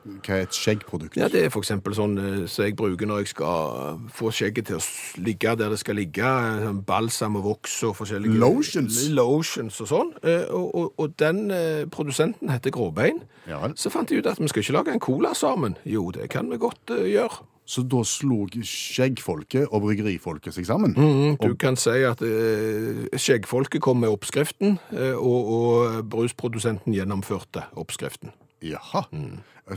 Hva 0.00 0.36
er 0.38 0.46
et 0.46 0.56
skjeggprodukt? 0.56 1.16
Ja, 1.20 1.28
Det 1.28 1.42
er 1.44 1.50
f.eks. 1.52 1.72
sånn 1.96 2.14
eh, 2.18 2.46
som 2.48 2.64
jeg 2.64 2.76
bruker 2.78 3.06
når 3.06 3.18
jeg 3.24 3.28
skal 3.34 3.98
få 4.16 4.30
skjegget 4.32 4.70
til 4.70 4.78
å 4.78 4.84
ligge 5.20 5.52
der 5.60 5.68
det 5.74 5.78
skal 5.82 5.98
ligge. 6.00 6.24
eh, 6.24 6.62
sånn 6.64 6.80
Balsam 6.88 7.36
og 7.36 7.44
voks 7.44 7.74
og 7.84 7.96
forskjellige 7.98 8.38
Lotions? 8.40 9.02
Lotions 9.12 9.80
og 9.84 9.90
sånn. 9.92 10.14
Eh, 10.24 10.46
Og, 10.50 10.74
og, 10.74 10.94
og 10.98 11.14
den 11.20 11.50
eh, 11.50 11.84
produsenten 11.92 12.48
heter 12.50 12.70
Gråbein. 12.72 13.20
Ja. 13.46 13.60
Så 13.76 13.90
fant 13.92 14.10
jeg 14.10 14.20
ut 14.24 14.26
at 14.32 14.40
vi 14.40 14.48
skal 14.48 14.62
ikke 14.64 14.78
lage 14.78 14.92
en 14.96 15.00
cola 15.04 15.34
sammen. 15.34 15.76
Jo, 15.84 16.10
det 16.10 16.30
kan 16.32 16.48
vi 16.50 16.56
godt 16.56 16.90
eh, 16.96 17.10
gjøre. 17.12 17.44
Så 17.70 17.84
da 17.86 18.00
slo 18.02 18.48
skjeggfolket 18.66 19.68
og 19.70 19.84
bryggerifolket 19.84 20.56
seg 20.56 20.66
sammen? 20.66 20.94
Mm, 20.96 21.36
du 21.38 21.54
kan 21.60 21.76
si 21.78 21.92
at 22.08 22.18
eh, 22.26 23.04
skjeggfolket 23.14 23.82
kom 23.84 24.00
med 24.02 24.10
oppskriften, 24.10 24.78
eh, 24.90 25.14
og, 25.14 25.52
og 25.54 26.08
brusprodusenten 26.10 26.96
gjennomførte 26.96 27.68
oppskriften. 27.78 28.32
Jaha. 28.62 29.04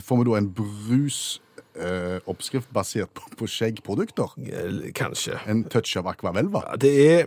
Får 0.04 0.16
vi 0.20 0.24
da 0.28 0.36
en 0.38 0.50
brusoppskrift 0.54 2.70
basert 2.74 3.10
på, 3.16 3.22
på 3.38 3.48
skjeggprodukter? 3.50 4.28
Eh, 4.44 4.90
Kanskje. 4.96 5.38
En 5.50 5.64
touch 5.72 5.96
av 6.00 6.06
akvavelva? 6.12 6.60
Ja, 6.70 6.74
Det 6.76 6.92
er, 7.06 7.24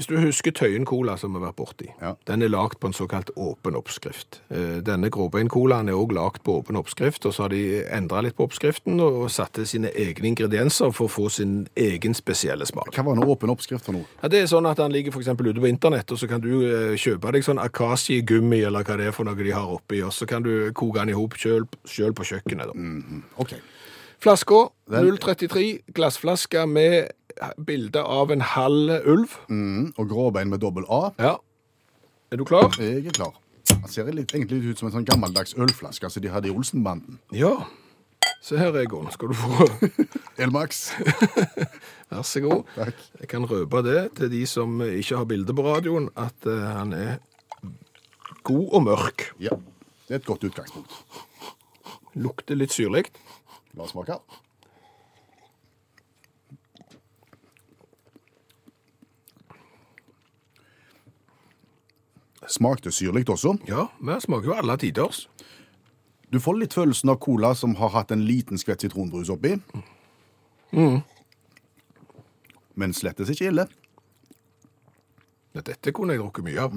hvis 0.00 0.08
du 0.08 0.16
husker 0.16 0.54
Tøyen 0.56 0.86
Cola 0.88 1.18
som 1.20 1.34
vi 1.34 1.38
har 1.42 1.50
vært 1.50 1.58
borti, 1.60 1.88
Ja. 2.00 2.14
den 2.26 2.42
er 2.42 2.48
lagt 2.48 2.80
på 2.80 2.86
en 2.88 2.94
såkalt 2.96 3.28
åpen 3.36 3.76
oppskrift. 3.76 4.40
Eh, 4.50 4.80
Denne 4.80 5.10
gråbein-colaen 5.12 5.88
er 5.90 5.92
også 5.98 6.14
lagt 6.16 6.42
på 6.42 6.54
åpen 6.62 6.76
oppskrift, 6.80 7.26
og 7.26 7.34
så 7.36 7.42
har 7.44 7.48
de 7.52 7.82
endret 7.84 8.24
litt 8.24 8.36
på 8.36 8.46
oppskriften 8.48 8.98
og 9.00 9.28
satt 9.30 9.52
til 9.58 9.66
sine 9.66 9.90
egne 9.92 10.32
ingredienser 10.32 10.90
for 10.96 11.06
å 11.06 11.12
få 11.12 11.28
sin 11.30 11.66
egen 11.76 12.14
spesielle 12.14 12.64
smak. 12.66 12.94
Hva 12.96 13.04
var 13.04 13.12
en 13.18 13.24
åpen 13.28 13.50
oppskrift 13.52 13.84
for 13.84 13.92
noe? 13.92 14.06
Ja, 14.22 14.28
det 14.32 14.40
er 14.42 14.46
sånn 14.46 14.66
at 14.70 14.78
den 14.80 14.92
ligger 14.92 15.12
eksempel 15.20 15.50
ute 15.52 15.60
på 15.60 15.68
internett, 15.68 16.10
og 16.10 16.18
så 16.18 16.26
kan 16.28 16.40
du 16.40 16.48
eh, 16.64 16.96
kjøpe 16.96 17.30
deg 17.32 17.44
sånn 17.44 17.60
akasiegummi, 17.60 18.64
eller 18.66 18.82
hva 18.82 18.96
det 18.96 19.06
er 19.10 19.12
for 19.12 19.24
noe 19.28 19.34
de 19.36 19.50
har 19.52 19.68
oppi, 19.68 20.00
og 20.02 20.12
så 20.16 20.26
kan 20.26 20.42
du 20.42 20.72
koke 20.72 20.98
den 21.00 21.10
ihop 21.12 21.36
selv, 21.36 21.68
sjøl 21.84 22.12
på 22.16 22.24
kjøkkenet. 22.24 22.72
Da. 22.72 23.22
OK. 23.38 23.52
Flaska, 24.20 24.68
033, 24.92 25.78
glassflaske 25.96 26.66
med 26.68 27.08
bilde 27.64 28.02
av 28.04 28.32
en 28.32 28.42
halv 28.44 28.90
ulv. 29.08 29.36
Mm, 29.48 29.94
og 29.96 30.10
gråbein 30.10 30.50
med 30.52 30.60
dobbel 30.60 30.84
A. 30.92 31.06
Ja. 31.16 31.38
Er 32.30 32.36
du 32.36 32.44
klar? 32.44 32.68
Jeg 32.76 33.06
er 33.06 33.14
klar. 33.16 33.38
Den 33.70 33.88
ser 33.88 34.10
litt, 34.12 34.34
egentlig 34.34 34.60
litt 34.60 34.74
ut 34.74 34.82
som 34.82 34.90
en 34.90 34.98
sånn 34.98 35.06
gammeldags 35.08 35.56
ølflaske 35.56 36.10
som 36.12 36.20
de 36.20 36.32
hadde 36.34 36.50
i 36.50 36.52
Olsenbanden. 36.52 37.16
Ja. 37.32 37.54
Se 38.44 38.60
her, 38.60 38.76
Egon. 38.76 39.08
Skal 39.14 39.32
du 39.32 39.38
få 39.40 39.70
Elmax. 40.42 40.90
Vær 42.12 42.26
så 42.26 42.44
god. 42.44 42.68
Takk. 42.76 43.00
Jeg 43.22 43.32
kan 43.32 43.48
røpe 43.48 43.80
det 43.88 44.04
til 44.20 44.32
de 44.36 44.44
som 44.48 44.82
ikke 44.84 45.22
har 45.22 45.32
bilde 45.32 45.56
på 45.56 45.64
radioen, 45.64 46.10
at 46.12 46.44
uh, 46.44 46.60
han 46.76 46.92
er 46.92 47.16
god 48.44 48.68
og 48.68 48.86
mørk. 48.90 49.30
Ja. 49.40 49.56
Det 50.04 50.18
er 50.18 50.20
et 50.20 50.28
godt 50.28 50.44
utgangspunkt. 50.44 50.92
Lukter 52.20 52.58
litt 52.58 52.76
syrlig. 52.76 53.06
La 53.74 53.84
oss 53.84 53.92
smake. 53.94 54.16
Smakte 62.50 62.90
syrlig 62.90 63.28
også. 63.30 63.54
Ja, 63.68 63.86
vi 64.00 64.16
smaker 64.24 64.50
jo 64.50 64.56
alle 64.58 64.76
tiders. 64.80 65.28
Du 66.32 66.40
får 66.42 66.58
litt 66.58 66.74
følelsen 66.74 67.10
av 67.12 67.18
cola 67.22 67.52
som 67.58 67.76
har 67.78 67.92
hatt 67.94 68.10
en 68.14 68.24
liten 68.26 68.58
skvett 68.58 68.82
sitronbrus 68.82 69.30
oppi. 69.30 69.56
Men 72.74 72.94
slettes 72.94 73.30
ikke 73.30 73.50
ille. 73.50 73.66
Dette 75.54 75.92
kunne 75.94 76.14
jeg 76.14 76.22
drukket 76.22 76.46
mye 76.46 76.66
av. 76.66 76.76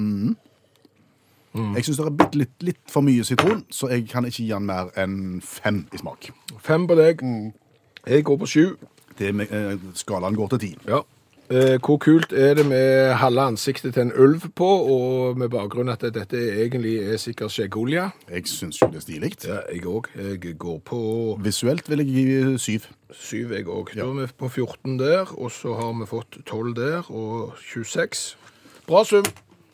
Jeg 1.53 1.85
syns 1.85 1.97
det 1.97 2.05
er 2.05 2.17
bitte 2.17 2.37
litt, 2.37 2.53
litt 2.65 2.81
for 2.89 3.05
mye 3.05 3.23
sitron, 3.23 3.65
så 3.69 3.89
jeg 3.91 4.07
kan 4.09 4.25
ikke 4.25 4.41
gi 4.41 4.49
den 4.49 4.65
mer 4.65 4.89
enn 4.97 5.41
fem 5.45 5.83
i 5.93 5.97
smak. 6.01 6.31
Fem 6.59 6.87
på 6.89 6.95
deg. 6.97 7.21
Jeg 8.07 8.23
går 8.25 8.37
på 8.41 8.47
sju. 8.49 8.63
Det 9.19 9.35
med, 9.35 9.51
eh, 9.53 9.77
skalaen 9.93 10.35
går 10.35 10.49
til 10.55 10.59
ti. 10.59 10.77
Ja. 10.87 11.03
Eh, 11.51 11.77
hvor 11.77 11.97
kult 11.99 12.31
er 12.33 12.55
det 12.55 12.65
med 12.65 13.13
halve 13.19 13.41
ansiktet 13.41 13.93
til 13.93 14.01
en 14.01 14.13
ulv 14.15 14.47
på, 14.55 14.65
og 14.65 15.37
med 15.37 15.49
bakgrunn 15.49 15.91
at 15.91 16.01
dette 16.01 16.39
egentlig 16.39 16.95
er 17.03 17.17
sikkert 17.17 17.51
skjeggolje? 17.51 18.07
Jeg 18.31 18.47
syns 18.47 18.79
jo 18.81 18.87
det 18.87 18.95
er 18.95 19.05
stilig. 19.05 19.31
Ja, 19.45 19.59
jeg 19.69 19.85
òg. 19.85 20.07
Jeg 20.17 20.57
går 20.57 20.79
på 20.87 21.37
Visuelt 21.43 21.89
vil 21.89 21.99
jeg 21.99 22.07
gi 22.07 22.57
syv. 22.57 22.87
syv, 23.11 23.51
jeg 23.51 23.67
òg. 23.67 23.93
Da 23.93 24.01
er 24.07 24.13
vi 24.23 24.27
på 24.39 24.49
14 24.49 24.97
der, 24.97 25.27
og 25.37 25.51
så 25.51 25.75
har 25.75 25.93
vi 25.99 26.05
fått 26.09 26.39
12 26.45 26.73
der, 26.75 27.11
og 27.11 27.53
26. 27.59 28.35
Bra 28.87 29.03
sum. 29.03 29.23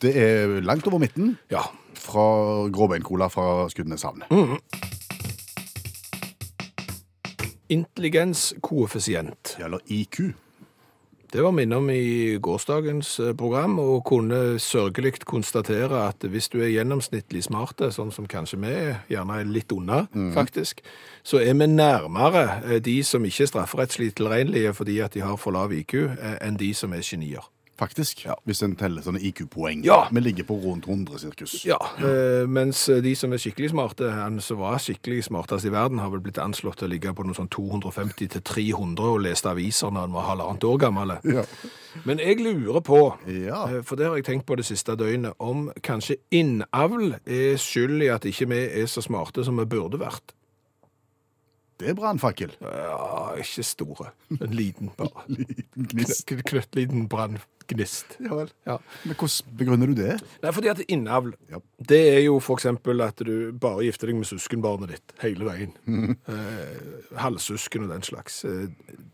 Det 0.00 0.12
er 0.16 0.60
langt 0.64 0.86
over 0.88 0.98
midten 0.98 1.36
Ja. 1.50 1.60
fra 1.94 2.68
gråbeincola 2.72 3.26
fra 3.28 3.68
Skudeneshavn. 3.68 4.22
Intelligenskoeffisient. 8.20 9.56
Eller 9.64 9.78
IQ. 9.86 10.20
Det 11.32 11.42
var 11.44 11.52
minne 11.54 11.76
om 11.78 11.86
i 11.90 12.38
gårsdagens 12.42 13.20
eh, 13.22 13.34
program, 13.38 13.76
og 13.78 14.00
kunne 14.08 14.58
sørgelig 14.58 15.12
konstatere 15.30 16.00
at 16.08 16.24
hvis 16.26 16.48
du 16.50 16.56
er 16.58 16.72
gjennomsnittlig 16.74 17.44
smarte, 17.46 17.92
sånn 17.94 18.10
som 18.10 18.26
kanskje 18.26 18.58
vi 18.64 18.72
er, 18.74 18.96
gjerne 19.12 19.36
er 19.38 19.46
litt 19.46 19.70
unna, 19.70 20.00
faktisk, 20.34 20.80
så 21.22 21.38
er 21.38 21.54
vi 21.54 21.68
nærmere 21.70 22.42
eh, 22.64 22.80
de 22.82 22.96
som 23.06 23.22
ikke 23.28 23.46
er 23.46 23.52
strafferettslig 23.52 24.10
tilregnelige 24.18 24.74
fordi 24.74 24.98
at 25.06 25.14
de 25.14 25.22
har 25.22 25.38
for 25.38 25.54
lav 25.54 25.70
IQ, 25.76 25.94
eh, 26.10 26.34
enn 26.48 26.58
de 26.58 26.72
som 26.74 26.92
er 26.98 27.06
genier. 27.06 27.46
Faktisk. 27.80 28.26
Ja. 28.26 28.34
Hvis 28.44 28.60
en 28.66 28.74
teller 28.76 29.00
sånne 29.00 29.22
IQ-poeng. 29.24 29.80
Ja. 29.86 30.02
Vi 30.12 30.20
ligger 30.20 30.44
på 30.44 30.58
rundt 30.60 30.84
100 30.86 31.16
sirkus. 31.22 31.54
Ja, 31.64 31.78
eh, 31.96 32.44
mens 32.46 32.82
de 33.00 33.14
som 33.16 33.32
er 33.32 33.40
skikkelig 33.40 33.70
smarte, 33.72 34.10
han 34.12 34.36
som 34.44 34.58
var 34.60 34.76
skikkelig 34.84 35.22
smartest 35.30 35.64
i 35.64 35.72
verden, 35.72 35.98
har 36.02 36.10
vel 36.12 36.20
blitt 36.20 36.36
anslått 36.44 36.76
til 36.82 36.90
å 36.90 36.92
ligge 36.92 37.14
på 37.16 37.24
noe 37.24 37.38
sånn 37.38 37.48
250 37.48 38.28
til 38.34 38.42
300 38.44 39.00
og 39.14 39.22
leste 39.24 39.48
aviser 39.48 39.88
når 39.96 40.04
han 40.10 40.12
var 40.18 40.28
halvannet 40.28 40.66
år 40.68 40.78
gammel. 40.84 41.14
Ja. 41.24 41.46
Men 42.04 42.20
jeg 42.20 42.36
lurer 42.44 42.84
på, 42.84 43.00
Ja. 43.26 43.64
eh, 43.66 43.80
for 43.82 43.96
det 43.96 44.06
har 44.10 44.16
jeg 44.20 44.26
tenkt 44.28 44.46
på 44.46 44.56
det 44.60 44.66
siste 44.68 44.92
døgnet, 45.00 45.32
om 45.40 45.70
kanskje 45.82 46.18
innavl 46.30 47.14
er 47.24 47.56
skyld 47.56 48.02
i 48.04 48.12
at 48.12 48.28
ikke 48.28 48.46
vi 48.52 48.60
er 48.82 48.86
så 48.92 49.00
smarte 49.02 49.42
som 49.44 49.56
vi 49.56 49.64
burde 49.64 49.96
vært. 49.98 50.36
Det 51.80 51.88
er 51.88 51.94
brannfakkel. 51.96 52.50
Ja, 52.60 53.32
ikke 53.40 53.64
store. 53.64 54.10
En 54.36 54.52
liten 54.52 54.90
bare. 54.98 55.22
Liten 55.32 55.86
gnist. 55.94 56.26
Knøtt- 56.28 56.44
Knøttliten 56.50 57.06
branngnist. 57.70 58.16
Ja 58.20 58.34
vel. 58.34 58.50
Ja. 58.66 58.78
Men 59.04 59.16
hvordan 59.16 59.56
begrunner 59.58 59.86
du 59.86 59.94
det? 59.94 60.16
Nei, 60.42 60.52
fordi 60.52 60.68
at 60.72 60.82
innavl, 60.88 61.32
Ja. 61.50 61.58
det 61.88 62.00
er 62.16 62.20
jo 62.24 62.38
for 62.40 62.56
eksempel 62.56 63.00
at 63.02 63.16
du 63.16 63.52
bare 63.52 63.84
gifter 63.86 64.06
deg 64.10 64.16
med 64.16 64.26
søskenbarnet 64.26 64.88
ditt 64.88 65.14
hele 65.22 65.44
veien. 65.44 65.72
Eh, 66.28 67.16
halvsøsken 67.16 67.84
og 67.86 67.90
den 67.94 68.02
slags. 68.02 68.44
Eh, 68.44 68.68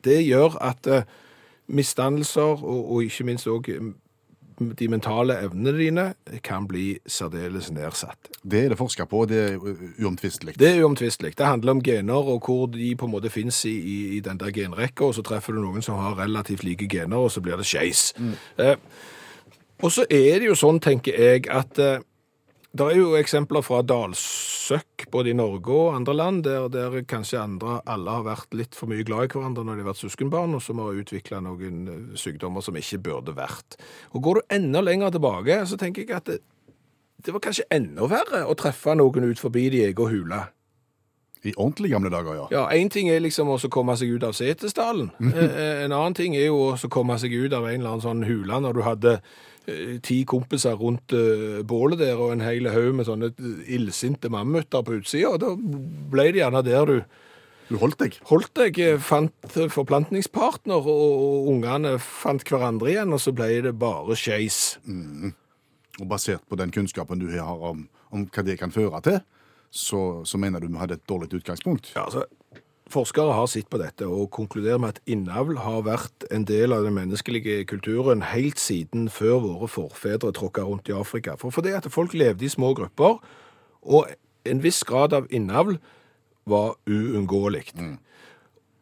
det 0.05 0.21
gjør 0.27 0.57
at 0.61 0.87
eh, 0.87 1.03
misdannelser, 1.69 2.63
og, 2.65 2.91
og 2.93 3.03
ikke 3.05 3.25
minst 3.27 3.47
òg 3.51 3.71
de 4.59 4.89
mentale 4.89 5.37
evnene 5.45 5.73
dine, 5.77 6.05
kan 6.45 6.67
bli 6.69 6.99
særdeles 7.07 7.71
nedsatt. 7.75 8.31
Det 8.43 8.65
er 8.65 8.73
det 8.73 8.79
forska 8.79 9.05
på, 9.11 9.25
det 9.29 9.41
er 9.43 9.59
uomtvistelig. 10.03 10.57
Det 10.59 10.71
er 10.71 10.85
uomtvistelig. 10.85 11.35
Det 11.39 11.47
handler 11.47 11.77
om 11.77 11.83
gener 11.83 12.31
og 12.35 12.47
hvor 12.47 12.67
de 12.73 12.95
på 12.97 13.09
en 13.09 13.13
måte 13.13 13.31
finnes 13.31 13.65
i, 13.65 13.75
i, 13.77 13.99
i 14.17 14.21
den 14.25 14.41
der 14.41 14.51
genrekka, 14.55 15.11
og 15.11 15.15
så 15.19 15.25
treffer 15.27 15.53
du 15.53 15.61
noen 15.61 15.85
som 15.85 16.01
har 16.01 16.19
relativt 16.19 16.65
like 16.65 16.89
gener, 16.89 17.17
og 17.17 17.31
så 17.33 17.41
blir 17.45 17.61
det 17.61 17.69
skeis. 17.69 18.13
Eh, 18.59 18.77
og 19.83 19.93
så 19.93 20.07
er 20.11 20.41
det 20.41 20.49
jo 20.49 20.57
sånn, 20.57 20.81
tenker 20.81 21.17
jeg, 21.21 21.49
at 21.53 21.79
eh, 21.83 21.99
det 22.77 22.87
er 22.93 22.99
jo 22.99 23.13
eksempler 23.19 23.63
fra 23.65 23.79
dalsøkk, 23.87 25.07
både 25.13 25.31
i 25.33 25.37
Norge 25.39 25.73
og 25.75 25.95
andre 25.97 26.15
land, 26.17 26.43
der, 26.47 26.67
der 26.73 26.97
kanskje 27.09 27.41
andre 27.43 27.79
alle 27.89 28.17
har 28.19 28.25
vært 28.27 28.57
litt 28.59 28.77
for 28.79 28.91
mye 28.91 29.05
glad 29.07 29.29
i 29.29 29.33
hverandre 29.35 29.65
når 29.67 29.79
de 29.79 29.85
har 29.85 29.91
vært 29.93 30.03
søskenbarn, 30.03 30.57
og 30.59 30.65
som 30.65 30.83
har 30.83 30.99
utvikla 31.01 31.41
noen 31.45 31.79
eh, 31.93 32.03
sykdommer 32.19 32.65
som 32.67 32.77
ikke 32.79 33.01
burde 33.07 33.35
vært. 33.37 33.79
Og 34.13 34.23
går 34.27 34.41
du 34.43 34.57
enda 34.59 34.83
lenger 34.85 35.15
tilbake, 35.17 35.61
så 35.71 35.79
tenker 35.81 36.05
jeg 36.07 36.17
at 36.19 36.29
det, 36.33 36.41
det 37.27 37.35
var 37.35 37.43
kanskje 37.47 37.69
enda 37.75 38.07
verre 38.11 38.45
å 38.47 38.55
treffe 38.59 38.95
noen 38.99 39.31
ut 39.31 39.41
forbi 39.43 39.69
de 39.73 39.87
egen 39.89 40.13
hule. 40.13 40.45
I 41.47 41.53
ordentlig 41.55 41.93
gamle 41.93 42.11
dager, 42.11 42.35
ja. 42.35 42.47
Ja, 42.51 42.63
en 42.75 42.89
ting 42.91 43.07
er 43.13 43.21
liksom 43.23 43.51
å 43.53 43.59
komme 43.71 43.95
seg 43.99 44.17
ut 44.17 44.25
av 44.27 44.35
Setesdalen. 44.35 45.13
Eh, 45.37 45.85
En 45.85 45.93
annen 45.95 46.17
ting 46.19 46.35
er 46.35 46.49
jo 46.49 46.73
å 46.73 46.89
komme 46.91 47.19
seg 47.23 47.35
ut 47.37 47.55
av 47.55 47.69
en 47.69 47.77
eller 47.81 47.93
annen 47.93 48.03
sånn 48.03 48.25
hule 48.27 48.59
når 48.65 48.75
du 48.75 48.83
hadde 48.83 49.13
eh, 49.21 49.45
ti 50.03 50.21
kompiser 50.29 50.77
rundt 50.79 51.15
eh, 51.17 51.63
bålet 51.67 51.99
der 51.99 52.21
og 52.21 52.33
en 52.35 52.45
hel 52.45 52.69
haug 52.71 52.95
med 52.99 53.09
sånne 53.09 53.33
illsinte 53.67 54.31
mammuter 54.33 54.85
på 54.87 55.01
utsida. 55.01 55.35
Da 55.43 55.55
ble 55.57 56.29
det 56.31 56.43
gjerne 56.43 56.63
der 56.67 56.87
du 56.91 56.97
Du 57.67 57.79
holdt 57.81 57.99
deg. 57.99 58.19
holdt 58.31 58.53
deg, 58.55 58.79
eh, 58.79 58.99
fant 59.03 59.57
forplantningspartner, 59.75 60.87
og, 60.87 61.49
ungene 61.51 61.97
fant 61.99 62.45
hverandre 62.47 62.93
igjen, 62.93 63.13
og 63.13 63.19
så 63.19 63.35
ble 63.35 63.49
det 63.65 63.75
bare 63.79 64.15
skeis. 64.15 64.79
Og 65.99 66.07
basert 66.07 66.45
på 66.47 66.59
den 66.61 66.71
kunnskapen 66.71 67.19
du 67.19 67.27
har 67.33 67.59
om, 67.73 67.89
om 68.13 68.27
hva 68.31 68.45
det 68.47 68.61
kan 68.61 68.71
føre 68.71 69.03
til, 69.03 69.19
så, 69.71 70.23
så 70.25 70.39
mener 70.39 70.61
du 70.61 70.69
vi 70.69 70.79
hadde 70.79 70.95
et 71.01 71.09
dårlig 71.09 71.33
utgangspunkt. 71.35 71.91
Ja, 71.97 72.05
altså, 72.07 72.23
Forskere 72.87 73.33
har 73.35 73.49
sett 73.51 73.67
på 73.67 73.81
dette 73.83 74.07
og 74.07 74.29
konkluderer 74.37 74.79
med 74.79 74.95
at 74.95 75.01
innavl 75.11 75.57
har 75.59 75.81
vært 75.89 76.27
en 76.31 76.45
del 76.47 76.71
av 76.71 76.85
den 76.87 76.95
menneskelige 76.95 77.65
kulturen 77.67 78.23
helt 78.23 78.63
siden 78.63 79.09
før 79.11 79.41
våre 79.43 79.69
forfedre 79.71 80.31
tråkka 80.37 80.63
rundt 80.63 80.91
i 80.93 80.95
Afrika. 80.95 81.35
For 81.41 81.51
fordi 81.51 81.75
at 81.75 81.89
folk 81.91 82.15
levde 82.15 82.47
i 82.47 82.53
små 82.53 82.71
grupper, 82.79 83.19
og 83.83 84.07
en 84.47 84.63
viss 84.63 84.85
grad 84.87 85.17
av 85.19 85.27
innavl 85.35 85.81
var 86.47 86.77
uunngåelig. 86.87 87.73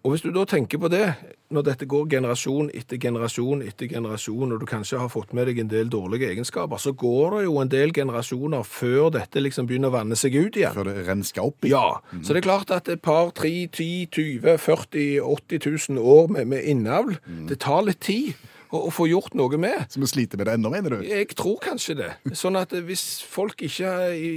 Og 0.05 0.13
hvis 0.13 0.21
du 0.21 0.29
da 0.35 0.43
tenker 0.45 0.77
på 0.83 0.91
det, 0.93 1.07
når 1.55 1.65
dette 1.65 1.87
går 1.89 2.11
generasjon 2.13 2.67
etter 2.77 2.99
generasjon 3.01 3.63
etter 3.65 3.89
generasjon, 3.89 4.53
og 4.53 4.61
du 4.61 4.67
kanskje 4.69 4.99
har 5.01 5.09
fått 5.09 5.33
med 5.33 5.49
deg 5.49 5.63
en 5.63 5.71
del 5.71 5.89
dårlige 5.89 6.29
egenskaper, 6.29 6.77
så 6.77 6.93
går 6.93 7.39
det 7.39 7.45
jo 7.47 7.55
en 7.63 7.71
del 7.73 7.95
generasjoner 7.97 8.67
før 8.69 9.09
dette 9.15 9.41
liksom 9.41 9.71
begynner 9.71 9.89
å 9.89 9.97
vanne 9.97 10.19
seg 10.21 10.37
ut 10.37 10.59
igjen. 10.61 10.77
Før 10.77 10.91
det 10.91 11.07
rensker 11.09 11.49
opp 11.49 11.65
igjen. 11.65 11.79
Ja, 11.79 12.21
så 12.21 12.37
det 12.37 12.43
er 12.43 12.49
klart 12.51 12.75
at 12.77 12.91
et 12.93 13.01
par, 13.05 13.33
tre, 13.33 13.55
10, 13.65 14.11
20, 14.13 14.59
40, 14.61 15.07
80 15.25 15.71
000 15.97 16.13
år 16.19 16.29
med, 16.37 16.53
med 16.53 16.69
innavl, 16.69 17.17
det 17.49 17.63
tar 17.65 17.89
litt 17.89 18.05
tid 18.05 18.35
å, 18.75 18.81
å 18.89 18.91
få 18.95 19.07
gjort 19.11 19.37
noe 19.39 19.59
med. 19.61 19.85
Så 19.93 20.03
vi 20.03 20.09
sliter 20.11 20.41
med 20.41 20.49
det 20.51 20.57
ennå, 20.59 20.71
mener 20.75 20.97
du? 20.97 21.05
Jeg 21.07 21.29
tror 21.39 21.61
kanskje 21.63 21.95
det. 22.01 22.11
Sånn 22.37 22.59
at 22.59 22.75
hvis 22.89 23.05
folk 23.31 23.63
ikke, 23.67 23.93
i 24.19 24.33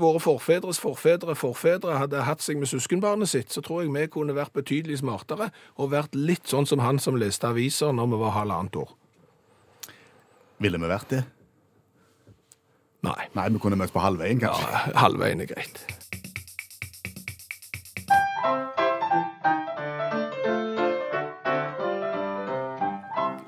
våre 0.00 0.22
forfedres 0.22 0.80
forfedre, 0.82 1.36
forfedre, 1.38 1.98
hadde 2.00 2.24
hatt 2.26 2.42
seg 2.44 2.58
med 2.62 2.70
søskenbarnet 2.72 3.30
sitt, 3.30 3.52
så 3.52 3.60
tror 3.64 3.84
jeg 3.84 3.92
vi 3.94 4.06
kunne 4.14 4.36
vært 4.36 4.54
betydelig 4.56 5.02
smartere 5.02 5.50
og 5.76 5.92
vært 5.92 6.16
litt 6.18 6.48
sånn 6.50 6.66
som 6.68 6.80
han 6.84 7.00
som 7.02 7.18
leste 7.20 7.48
aviser 7.52 7.92
når 7.96 8.12
vi 8.14 8.20
var 8.24 8.36
halvannet 8.40 8.80
år. 8.82 8.96
Ville 10.62 10.78
vi 10.78 10.90
vært 10.90 11.10
det? 11.12 11.22
Nei. 13.02 13.18
Nei, 13.34 13.48
vi 13.50 13.58
kunne 13.58 13.74
møtt 13.80 13.90
på 13.94 13.98
halvveien, 14.02 14.38
Ja, 14.44 14.52
kanskje. 14.54 14.92
halvveien 15.02 15.40
er 15.42 15.48
greit. 15.50 15.80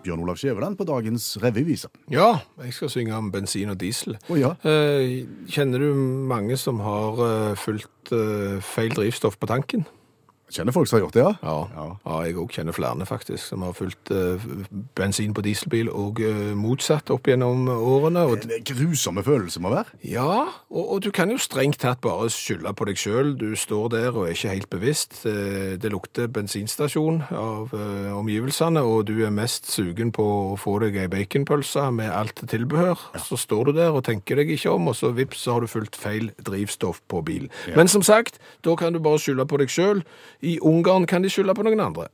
Bjørn 0.04 0.20
Olav 0.24 0.36
Skjæveland 0.36 0.76
på 0.76 0.84
dagens 0.88 1.30
revyvise. 1.42 1.88
Ja, 2.12 2.30
jeg 2.62 2.74
skal 2.76 2.90
synge 2.92 3.16
om 3.16 3.30
bensin 3.32 3.72
og 3.72 3.78
diesel. 3.80 4.18
Oh, 4.28 4.36
ja. 4.40 4.52
Eh, 4.68 5.24
Kjenner 5.50 5.80
du 5.80 5.94
mange 6.28 6.58
som 6.60 6.80
har 6.84 7.20
eh, 7.28 7.52
fulgt 7.56 8.12
eh, 8.12 8.60
feil 8.64 8.92
drivstoff 8.96 9.38
på 9.40 9.48
tanken? 9.50 9.86
Kjenner 10.52 10.72
folk 10.76 10.86
som 10.86 10.98
har 10.98 11.06
gjort 11.06 11.14
det, 11.16 11.22
ja? 11.24 11.32
Ja, 11.42 11.68
Ja. 11.74 11.84
ja 12.04 12.18
jeg 12.26 12.36
òg 12.36 12.50
kjenner 12.52 12.72
flere 12.76 13.06
faktisk, 13.08 13.42
som 13.48 13.62
har 13.62 13.72
fulgt 13.72 14.10
uh, 14.12 14.38
bensin 14.94 15.32
på 15.34 15.42
dieselbil 15.42 15.88
og 15.88 16.20
uh, 16.20 16.52
motsatt 16.54 17.10
opp 17.10 17.26
gjennom 17.26 17.64
årene. 17.72 18.22
Og, 18.28 18.42
Det 18.44 18.58
er 18.60 18.74
grusomme 18.74 19.24
følelse 19.24 19.60
må 19.64 19.72
være. 19.72 19.86
ja, 20.04 20.44
og, 20.70 20.84
og 20.92 21.02
du 21.02 21.10
kan 21.10 21.30
jo 21.30 21.38
strengt 21.38 21.78
tatt 21.80 22.00
bare 22.04 22.28
skylde 22.30 22.74
på 22.76 22.84
deg 22.86 23.00
sjøl. 23.00 23.32
Du 23.40 23.56
står 23.56 23.88
der 23.96 24.10
og 24.12 24.28
er 24.28 24.36
ikke 24.36 24.52
helt 24.52 24.70
bevisst. 24.70 25.22
Uh, 25.24 25.74
Det 25.80 25.90
lukter 25.90 26.28
bensinstasjon 26.28 27.22
av 27.32 27.72
omgivelsene, 28.14 28.80
og 28.84 29.06
du 29.08 29.24
er 29.24 29.30
mest 29.34 29.66
sugen 29.70 30.12
på 30.14 30.24
å 30.24 30.56
få 30.60 30.76
deg 30.84 30.96
ei 31.02 31.08
baconpølse 31.10 31.88
med 31.94 32.10
alt 32.12 32.40
tilbehør. 32.48 33.00
Så 33.18 33.36
står 33.40 33.70
du 33.70 33.72
der 33.80 33.90
og 33.96 34.04
tenker 34.06 34.36
deg 34.36 34.50
ikke 34.54 34.70
om, 34.76 34.88
og 34.88 34.96
så 34.98 35.10
vips, 35.16 35.42
så 35.44 35.56
har 35.56 35.64
du 35.64 35.70
fulgt 35.70 35.96
feil 35.96 36.30
drivstoff 36.46 37.00
på 37.10 37.22
bilen. 37.26 37.50
Men 37.76 37.88
som 37.88 38.02
sagt, 38.06 38.38
da 38.64 38.76
kan 38.76 38.92
du 38.94 39.00
bare 39.00 39.18
skylde 39.18 39.46
på 39.50 39.58
deg 39.60 39.72
sjøl. 39.72 40.04
I 40.44 40.58
Ungarn 40.60 41.06
kan 41.06 41.22
de 41.22 41.30
skylde 41.30 41.54
på 41.54 41.62
noen 41.62 41.80
andre. 41.80 42.04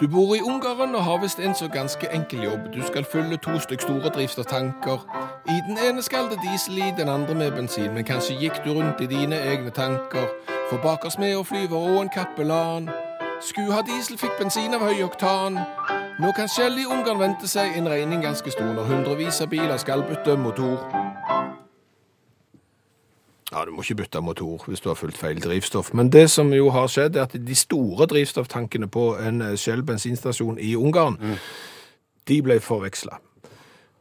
Du 0.00 0.08
bor 0.08 0.34
i 0.34 0.40
Ungarn 0.40 0.94
og 0.94 1.04
har 1.04 1.18
visst 1.20 1.40
en 1.44 1.54
så 1.54 1.68
ganske 1.68 2.08
enkel 2.12 2.44
jobb. 2.44 2.72
Du 2.74 2.80
skal 2.86 3.04
fylle 3.04 3.36
to 3.36 3.58
stykk 3.58 3.84
store 3.84 4.08
drivstofftanker. 4.08 5.04
I 5.48 5.58
den 5.68 5.76
ene 5.88 6.02
skal 6.02 6.30
det 6.30 6.40
diesel 6.40 6.78
i, 6.78 6.88
den 6.96 7.08
andre 7.08 7.34
med 7.34 7.52
bensin. 7.52 7.92
Men 7.94 8.04
kanskje 8.04 8.38
gikk 8.40 8.64
du 8.64 8.72
rundt 8.72 9.00
i 9.00 9.06
dine 9.06 9.36
egne 9.36 9.70
tanker. 9.70 10.24
For 10.70 10.80
bakers 10.82 11.18
med 11.18 11.36
og 11.36 11.46
flyver 11.46 11.76
og 11.76 12.02
en 12.02 12.08
kappelan. 12.08 12.88
Skulle 13.40 13.72
ha 13.72 13.84
diesel, 13.84 14.16
fikk 14.18 14.40
bensin 14.40 14.74
av 14.74 14.88
høy 14.88 15.04
oktan. 15.04 15.60
Nå 16.20 16.32
kan 16.32 16.48
Shell 16.48 16.80
i 16.80 16.88
Ungarn 16.88 17.20
vente 17.20 17.48
seg 17.48 17.76
en 17.76 17.88
regning 17.88 18.24
ganske 18.24 18.50
stor 18.56 18.72
når 18.72 18.88
hundrevis 18.88 19.44
av 19.44 19.52
biler 19.52 19.76
skal 19.76 20.08
bytte 20.08 20.40
motor. 20.40 21.09
Ja, 23.52 23.64
Du 23.64 23.70
må 23.74 23.82
ikke 23.82 23.94
bytte 23.94 24.20
motor 24.20 24.64
hvis 24.68 24.80
du 24.80 24.88
har 24.88 24.94
fulgt 24.94 25.18
feil 25.18 25.40
drivstoff. 25.42 25.94
Men 25.94 26.10
det 26.12 26.30
som 26.30 26.52
jo 26.54 26.70
har 26.70 26.86
skjedd, 26.86 27.16
er 27.16 27.22
at 27.22 27.34
de 27.46 27.54
store 27.54 28.06
drivstofftankene 28.06 28.86
på 28.88 29.16
en 29.18 29.42
Shell 29.58 29.82
bensinstasjon 29.82 30.58
i 30.58 30.76
Ungarn, 30.76 31.18
de 32.28 32.42
ble 32.42 32.60
forveksla. 32.60 33.18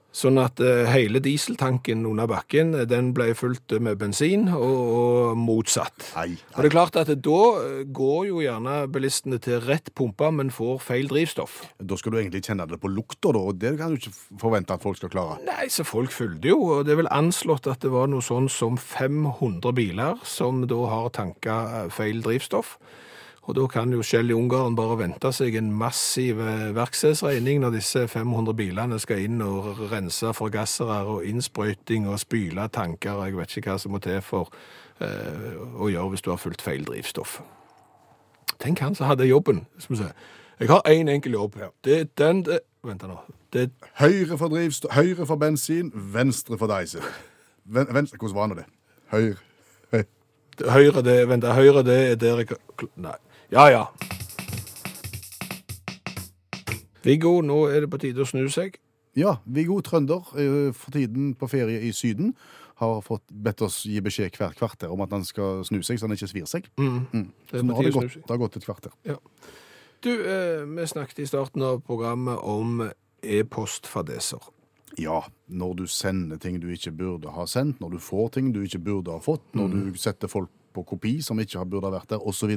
Sånn 0.09 0.39
at 0.41 0.57
eh, 0.63 0.87
hele 0.89 1.19
dieseltanken 1.21 2.01
under 2.09 2.25
bakken 2.29 2.71
eh, 2.73 2.85
den 2.89 3.11
ble 3.13 3.27
fulgt 3.37 3.75
med 3.77 3.99
bensin, 4.01 4.47
og, 4.49 4.79
og 4.99 5.37
motsatt. 5.37 6.07
Nei, 6.15 6.31
Og 6.55 6.63
det 6.63 6.71
er 6.71 6.73
klart 6.73 6.97
at 6.97 7.11
da 7.13 7.41
eh, 7.61 7.83
går 7.85 8.23
jo 8.31 8.39
gjerne 8.41 8.79
bilistene 8.89 9.37
til 9.43 9.61
rett 9.67 9.91
pumpe, 9.93 10.31
men 10.33 10.49
får 10.53 10.81
feil 10.87 11.11
drivstoff. 11.11 11.59
Da 11.77 11.97
skal 11.99 12.15
du 12.15 12.21
egentlig 12.23 12.41
kjenne 12.47 12.65
det 12.69 12.79
på 12.81 12.89
lukta, 12.89 13.35
da, 13.35 13.43
og 13.51 13.59
det 13.61 13.75
kan 13.77 13.93
du 13.93 14.01
ikke 14.01 14.15
forvente 14.41 14.73
at 14.73 14.85
folk 14.85 14.97
skal 14.97 15.13
klare. 15.13 15.37
Nei, 15.45 15.69
så 15.69 15.85
folk 15.85 16.13
fulgte 16.15 16.55
jo, 16.55 16.57
og 16.79 16.89
det 16.89 16.95
er 16.95 17.03
vel 17.03 17.13
anslått 17.13 17.69
at 17.69 17.85
det 17.85 17.93
var 17.93 18.09
noe 18.09 18.25
sånn 18.25 18.49
som 18.49 18.81
500 18.81 19.77
biler 19.77 20.17
som 20.25 20.65
da 20.69 20.81
har 20.89 21.13
tanka 21.13 21.59
feil 21.93 22.25
drivstoff. 22.25 22.79
Og 23.47 23.55
da 23.57 23.65
kan 23.71 23.93
jo 23.93 24.03
Shell 24.05 24.29
i 24.29 24.35
Ungarn 24.35 24.75
bare 24.77 24.97
vente 24.99 25.31
seg 25.33 25.55
en 25.57 25.71
massiv 25.73 26.41
eh, 26.43 26.69
verkstedsregning 26.75 27.63
når 27.63 27.77
disse 27.79 28.05
500 28.07 28.53
bilene 28.57 28.99
skal 29.01 29.23
inn 29.25 29.41
og 29.41 29.79
rense 29.91 30.33
forgassere 30.37 30.99
og 31.09 31.25
innsprøyting 31.25 32.09
og 32.09 32.19
spyle 32.21 32.67
tanker, 32.73 33.15
og 33.17 33.29
jeg 33.29 33.39
vet 33.39 33.57
ikke 33.57 33.73
hva 33.73 33.79
som 33.81 33.95
må 33.95 34.03
til 34.03 34.21
for 34.25 34.51
eh, 35.01 35.55
å 35.79 35.89
gjøre 35.89 36.13
hvis 36.13 36.25
du 36.27 36.33
har 36.33 36.41
fulgt 36.41 36.65
feil 36.65 36.85
drivstoff. 36.85 37.39
Tenk 38.59 38.83
han 38.83 38.97
som 38.97 39.07
hadde 39.07 39.29
jobben. 39.29 39.63
Jeg 40.59 40.67
har 40.67 40.83
én 40.85 41.07
en 41.07 41.15
enkel 41.15 41.33
jobb. 41.39 41.55
Det 41.85 41.99
er 41.99 42.09
den 42.19 42.43
det 42.45 42.59
Vent 42.83 43.03
nå. 43.03 43.17
Det 43.51 43.71
Høyre 43.99 44.37
for 44.37 44.47
drivstoff, 44.47 44.93
høyre 44.95 45.25
for 45.27 45.35
bensin, 45.35 45.91
venstre 46.13 46.57
for 46.57 46.71
diesel. 46.71 47.03
Ven, 47.65 47.87
venstre, 47.91 48.17
hvordan 48.17 48.35
var 48.35 48.47
nå 48.47 48.55
det? 48.55 48.65
Høyre. 49.11 49.35
Høy. 49.91 50.03
Høyre 50.69 51.03
det, 51.03 51.17
vent, 51.27 51.47
høyre 51.57 51.83
det 51.83 51.97
er 52.11 52.15
der 52.15 52.43
jeg 52.43 52.55
Nei. 52.95 53.17
Ja, 53.49 53.65
ja. 53.71 53.85
Viggo, 57.01 57.39
nå 57.41 57.63
er 57.71 57.81
det 57.81 57.89
på 57.89 57.97
tide 58.01 58.21
å 58.21 58.27
snu 58.29 58.43
seg. 58.53 58.75
Ja, 59.17 59.39
Viggo 59.49 59.79
Trønder, 59.81 60.27
eh, 60.37 60.69
for 60.75 60.93
tiden 60.93 61.31
på 61.33 61.49
ferie 61.49 61.81
i 61.81 61.89
Syden, 61.95 62.35
har 62.79 63.01
fått 63.01 63.25
bedt 63.33 63.63
oss 63.65 63.81
gi 63.89 63.99
beskjed 64.05 64.37
hvert 64.37 64.55
kvarter 64.59 64.91
om 64.93 65.01
at 65.01 65.11
han 65.11 65.25
skal 65.25 65.63
snu 65.67 65.81
seg, 65.81 65.97
så 65.99 66.07
han 66.07 66.15
ikke 66.15 66.29
svir 66.29 66.45
seg. 66.47 66.69
Det 66.77 67.25
Så 67.49 67.57
er 67.57 67.65
nå 67.65 67.75
har 67.75 67.83
det, 67.83 67.93
gått, 67.93 68.13
det 68.21 68.29
har 68.29 68.37
gått 68.37 68.55
et 68.55 68.67
kvarter. 68.67 68.93
Ja. 69.03 69.17
Du, 70.05 70.11
eh, 70.13 70.63
vi 70.63 70.85
snakket 70.87 71.19
i 71.19 71.27
starten 71.27 71.65
av 71.65 71.81
programmet 71.83 72.37
om 72.39 72.85
e-postfadeser. 73.23 74.39
Ja, 74.97 75.23
når 75.49 75.75
du 75.75 75.87
sender 75.87 76.37
ting 76.37 76.59
du 76.61 76.69
ikke 76.71 76.91
burde 76.95 77.33
ha 77.33 77.45
sendt, 77.45 77.81
når 77.81 77.97
du 77.97 77.99
får 77.99 78.31
ting 78.37 78.53
du 78.53 78.61
ikke 78.63 78.79
burde 78.79 79.11
ha 79.11 79.19
fått, 79.19 79.43
når 79.53 79.69
du 79.73 79.97
setter 79.97 80.27
folk 80.31 80.49
på 80.79 80.87
kopi 80.95 81.17
som 81.25 81.39
ikke 81.43 81.67
burde 81.69 81.91
ha 81.91 81.95
vært 81.99 82.15
der, 82.15 82.25
osv. 82.25 82.55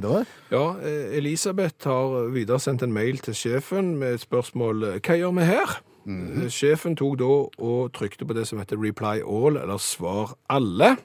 Ja, 0.51 0.65
eh, 0.79 1.17
Elisabeth 1.19 1.87
har 1.91 2.29
videresendt 2.33 2.83
en 2.87 2.95
mail 2.95 3.19
til 3.23 3.35
sjefen 3.37 3.97
med 3.99 4.17
et 4.17 4.25
spørsmål 4.25 4.87
eh, 4.95 5.01
Hva 5.03 5.19
gjør 5.19 5.35
vi 5.37 5.49
her? 5.51 5.79
Eh, 6.07 6.49
Sjefen 6.51 6.97
tok 6.99 7.17
da 7.21 7.31
og 7.63 7.93
trykte 7.95 8.27
på 8.27 8.35
det 8.35 8.47
som 8.49 8.59
heter 8.59 8.79
reply 8.79 9.21
all, 9.23 9.57
eller 9.59 9.79
svar 9.79 10.35
alle, 10.51 10.97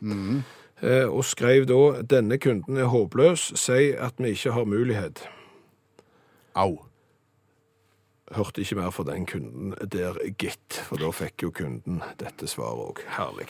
eh, 0.83 1.07
og 1.07 1.25
skrev 1.25 1.69
da 1.71 2.03
denne 2.03 2.39
kunden 2.43 2.77
er 2.79 2.91
håpløs, 2.91 3.53
si 3.59 3.93
at 3.95 4.19
vi 4.19 4.35
ikke 4.35 4.55
har 4.57 4.65
mulighet. 4.67 5.23
Au. 6.59 6.85
Hørte 8.35 8.61
ikke 8.61 8.77
mer 8.77 8.91
fra 8.93 9.07
den 9.09 9.25
kunden 9.27 9.75
der, 9.89 10.19
gitt, 10.39 10.83
for 10.85 11.01
da 11.01 11.09
fikk 11.15 11.47
jo 11.47 11.51
kunden 11.55 12.03
dette 12.21 12.51
svaret 12.51 12.91
òg. 12.91 13.05
Herlig. 13.17 13.49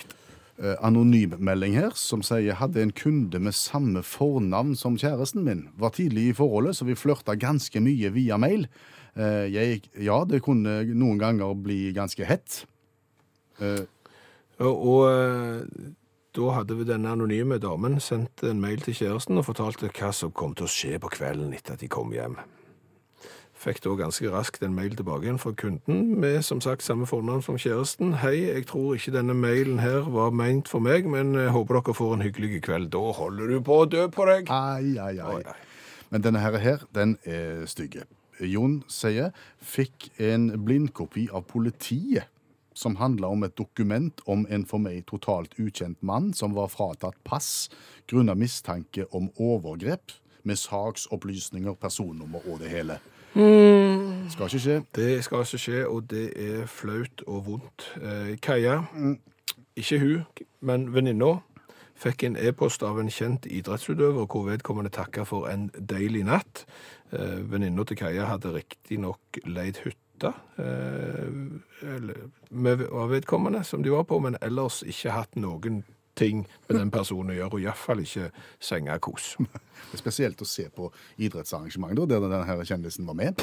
Eh, 0.59 0.75
Anonymmelding 0.83 1.77
her 1.79 1.93
som 1.95 2.23
sier 2.27 2.57
hadde 2.59 2.83
en 2.83 2.91
kunde 2.91 3.39
med 3.39 3.55
samme 3.55 4.03
fornavn 4.03 4.75
som 4.75 4.97
kjæresten 4.99 5.45
min. 5.47 5.69
Var 5.79 5.95
tidlig 5.95 6.25
i 6.29 6.35
forholdet, 6.35 6.75
så 6.77 6.89
vi 6.89 6.99
flørta 6.99 7.37
ganske 7.39 7.79
mye 7.81 8.11
via 8.11 8.37
mail. 8.37 8.67
Eh, 9.15 9.47
Jeg, 9.55 9.85
ja, 9.95 10.25
det 10.27 10.43
kunne 10.43 10.83
noen 10.95 11.19
ganger 11.19 11.55
bli 11.55 11.93
ganske 11.95 12.27
hett. 12.27 12.65
Uh, 13.63 13.87
Og, 14.59 15.07
da 16.35 16.51
hadde 16.55 16.75
vi 16.79 16.87
denne 16.87 17.11
anonyme 17.11 17.59
damen 17.63 18.01
sendt 18.03 18.43
en 18.47 18.61
mail 18.63 18.83
til 18.83 18.95
kjæresten 18.95 19.39
og 19.39 19.47
fortalte 19.47 19.91
hva 19.91 20.11
som 20.15 20.31
kom 20.35 20.55
til 20.55 20.67
å 20.67 20.71
skje 20.71 20.99
på 21.03 21.11
kvelden 21.15 21.55
etter 21.55 21.75
at 21.75 21.83
de 21.83 21.91
kom 21.91 22.11
hjem. 22.15 22.37
Fikk 23.59 23.81
da 23.83 23.97
ganske 23.99 24.31
raskt 24.31 24.63
en 24.63 24.75
mail 24.77 24.93
tilbake 24.95 25.27
igjen 25.27 25.41
fra 25.43 25.51
kunden 25.59 26.13
med 26.23 26.45
som 26.47 26.61
sagt 26.63 26.85
samme 26.87 27.09
fornavn 27.11 27.43
som 27.43 27.57
kjæresten. 27.59 28.13
Hei, 28.23 28.45
jeg 28.47 28.69
tror 28.71 28.95
ikke 28.95 29.17
denne 29.17 29.35
mailen 29.35 29.81
her 29.83 30.07
var 30.15 30.31
meint 30.31 30.71
for 30.71 30.79
meg, 30.79 31.09
men 31.11 31.35
jeg 31.35 31.51
håper 31.51 31.81
dere 31.81 31.95
får 31.99 32.15
en 32.15 32.23
hyggelig 32.23 32.63
kveld. 32.69 32.93
Da 32.95 33.03
holder 33.19 33.51
du 33.51 33.59
på 33.67 33.81
å 33.83 33.89
dø 33.91 34.05
på 34.15 34.29
deg. 34.31 34.53
Ai, 34.55 34.95
ai, 35.03 35.17
ai. 35.19 35.43
Ai. 35.43 35.57
Men 36.15 36.23
denne 36.23 36.45
her, 36.45 36.61
her 36.63 36.87
den 36.95 37.17
er 37.27 37.67
stygge. 37.67 38.07
Jon 38.39 38.79
sier 38.87 39.35
fikk 39.59 40.13
en 40.23 40.53
blindkopi 40.63 41.27
av 41.35 41.49
politiet 41.51 42.31
som 42.79 42.95
handla 43.03 43.35
om 43.35 43.43
et 43.43 43.59
dokument 43.59 44.23
om 44.31 44.47
en 44.47 44.65
for 44.71 44.79
meg 44.79 45.03
totalt 45.11 45.59
ukjent 45.59 45.99
mann 45.99 46.31
som 46.31 46.55
var 46.55 46.71
fratatt 46.71 47.19
pass 47.27 47.67
grunnet 48.07 48.39
mistanke 48.39 49.11
om 49.11 49.33
overgrep, 49.35 50.15
med 50.47 50.57
saksopplysninger, 50.57 51.75
personnummer 51.75 52.45
og 52.47 52.63
det 52.63 52.71
hele. 52.71 53.03
Skal 53.35 54.47
ikke 54.49 54.59
skje. 54.63 54.79
Det 54.97 55.25
skal 55.25 55.45
ikke 55.45 55.59
skje, 55.63 55.83
og 55.89 56.07
det 56.11 56.25
er 56.37 56.67
flaut 56.67 57.23
og 57.27 57.45
vondt. 57.47 57.89
Eh, 58.03 58.37
Kaja, 58.43 58.81
ikke 59.77 59.99
hun, 60.01 60.25
men 60.61 60.89
venninna, 60.95 61.39
fikk 61.99 62.23
en 62.29 62.37
e-post 62.39 62.83
av 62.87 63.01
en 63.03 63.11
kjent 63.11 63.47
idrettsutøver 63.51 64.27
hvor 64.31 64.45
vedkommende 64.47 64.91
takka 64.95 65.25
for 65.27 65.49
en 65.51 65.69
deilig 65.75 66.25
natt. 66.29 66.65
Eh, 67.13 67.41
Venninna 67.51 67.85
til 67.85 67.97
Kaja 67.99 68.29
hadde 68.31 68.53
riktignok 68.55 69.41
leid 69.47 69.81
hytte 69.85 70.33
eh, 70.59 71.95
eller- 71.95 72.29
med 72.51 72.77
vedkommende 73.11 73.65
som 73.65 73.83
de 73.83 73.91
var 73.91 74.03
på, 74.03 74.19
men 74.19 74.37
ellers 74.43 74.83
ikke 74.83 75.11
hatt 75.15 75.37
noen 75.37 75.85
ting 76.19 76.43
med 76.69 76.79
den 76.79 76.91
personen 76.95 77.33
å 77.33 77.39
gjøre, 77.39 77.59
og 77.59 77.65
iallfall 77.65 78.03
ikke 78.05 78.31
sengekos. 78.61 79.37
Det 79.89 79.97
er 79.97 80.03
spesielt 80.03 80.43
å 80.43 80.49
se 80.49 80.67
på 80.75 80.91
idrettsarrangement 81.17 82.03
der 82.11 82.21
denne 82.27 82.67
kjendisen 82.67 83.07
var 83.09 83.17
med. 83.17 83.41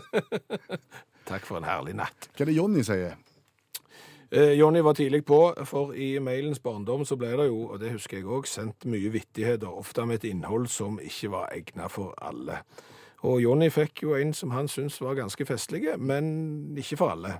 Takk 1.30 1.48
for 1.48 1.58
en 1.58 1.66
herlig 1.66 1.96
natt. 1.98 2.30
Hva 2.36 2.44
er 2.44 2.50
det 2.52 2.58
Jonny 2.58 2.84
sier? 2.86 3.16
Eh, 4.30 4.52
Jonny 4.54 4.82
var 4.86 4.94
tidlig 4.94 5.24
på, 5.26 5.40
for 5.66 5.90
i 5.94 6.12
mailens 6.22 6.60
barndom 6.62 7.02
så 7.08 7.16
ble 7.18 7.32
det 7.40 7.48
jo, 7.48 7.64
og 7.72 7.80
det 7.82 7.96
husker 7.96 8.20
jeg 8.20 8.28
òg, 8.30 8.46
sendt 8.46 8.86
mye 8.86 9.10
vittigheter, 9.10 9.66
ofte 9.66 10.04
med 10.06 10.20
et 10.20 10.28
innhold 10.30 10.68
som 10.70 11.00
ikke 11.02 11.32
var 11.32 11.50
egnet 11.56 11.90
for 11.90 12.14
alle. 12.22 12.60
Og 13.28 13.42
Jonny 13.42 13.68
fikk 13.72 14.04
jo 14.06 14.14
en 14.16 14.32
som 14.36 14.54
han 14.54 14.68
syntes 14.70 15.00
var 15.02 15.18
ganske 15.18 15.44
festlig, 15.44 15.84
men 15.98 16.76
ikke 16.78 16.96
for 17.02 17.12
alle. 17.12 17.34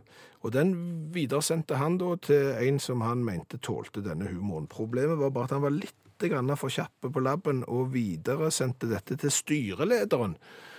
Og 0.44 0.52
den 0.52 0.74
videresendte 1.14 1.78
han 1.80 1.96
da 2.00 2.14
til 2.20 2.52
en 2.60 2.80
som 2.80 3.00
han 3.04 3.24
mente 3.24 3.60
tålte 3.64 4.04
denne 4.04 4.28
humoren. 4.28 4.68
Problemet 4.68 5.20
var 5.20 5.32
bare 5.32 5.48
at 5.48 5.56
han 5.56 5.64
var 5.64 5.76
litt 5.76 5.96
for 6.20 6.68
kjappe 6.68 7.08
på 7.08 7.20
labben 7.24 7.62
og 7.64 7.94
videresendte 7.94 8.90
dette 8.90 9.16
til 9.16 9.30
styrelederen, 9.32 10.34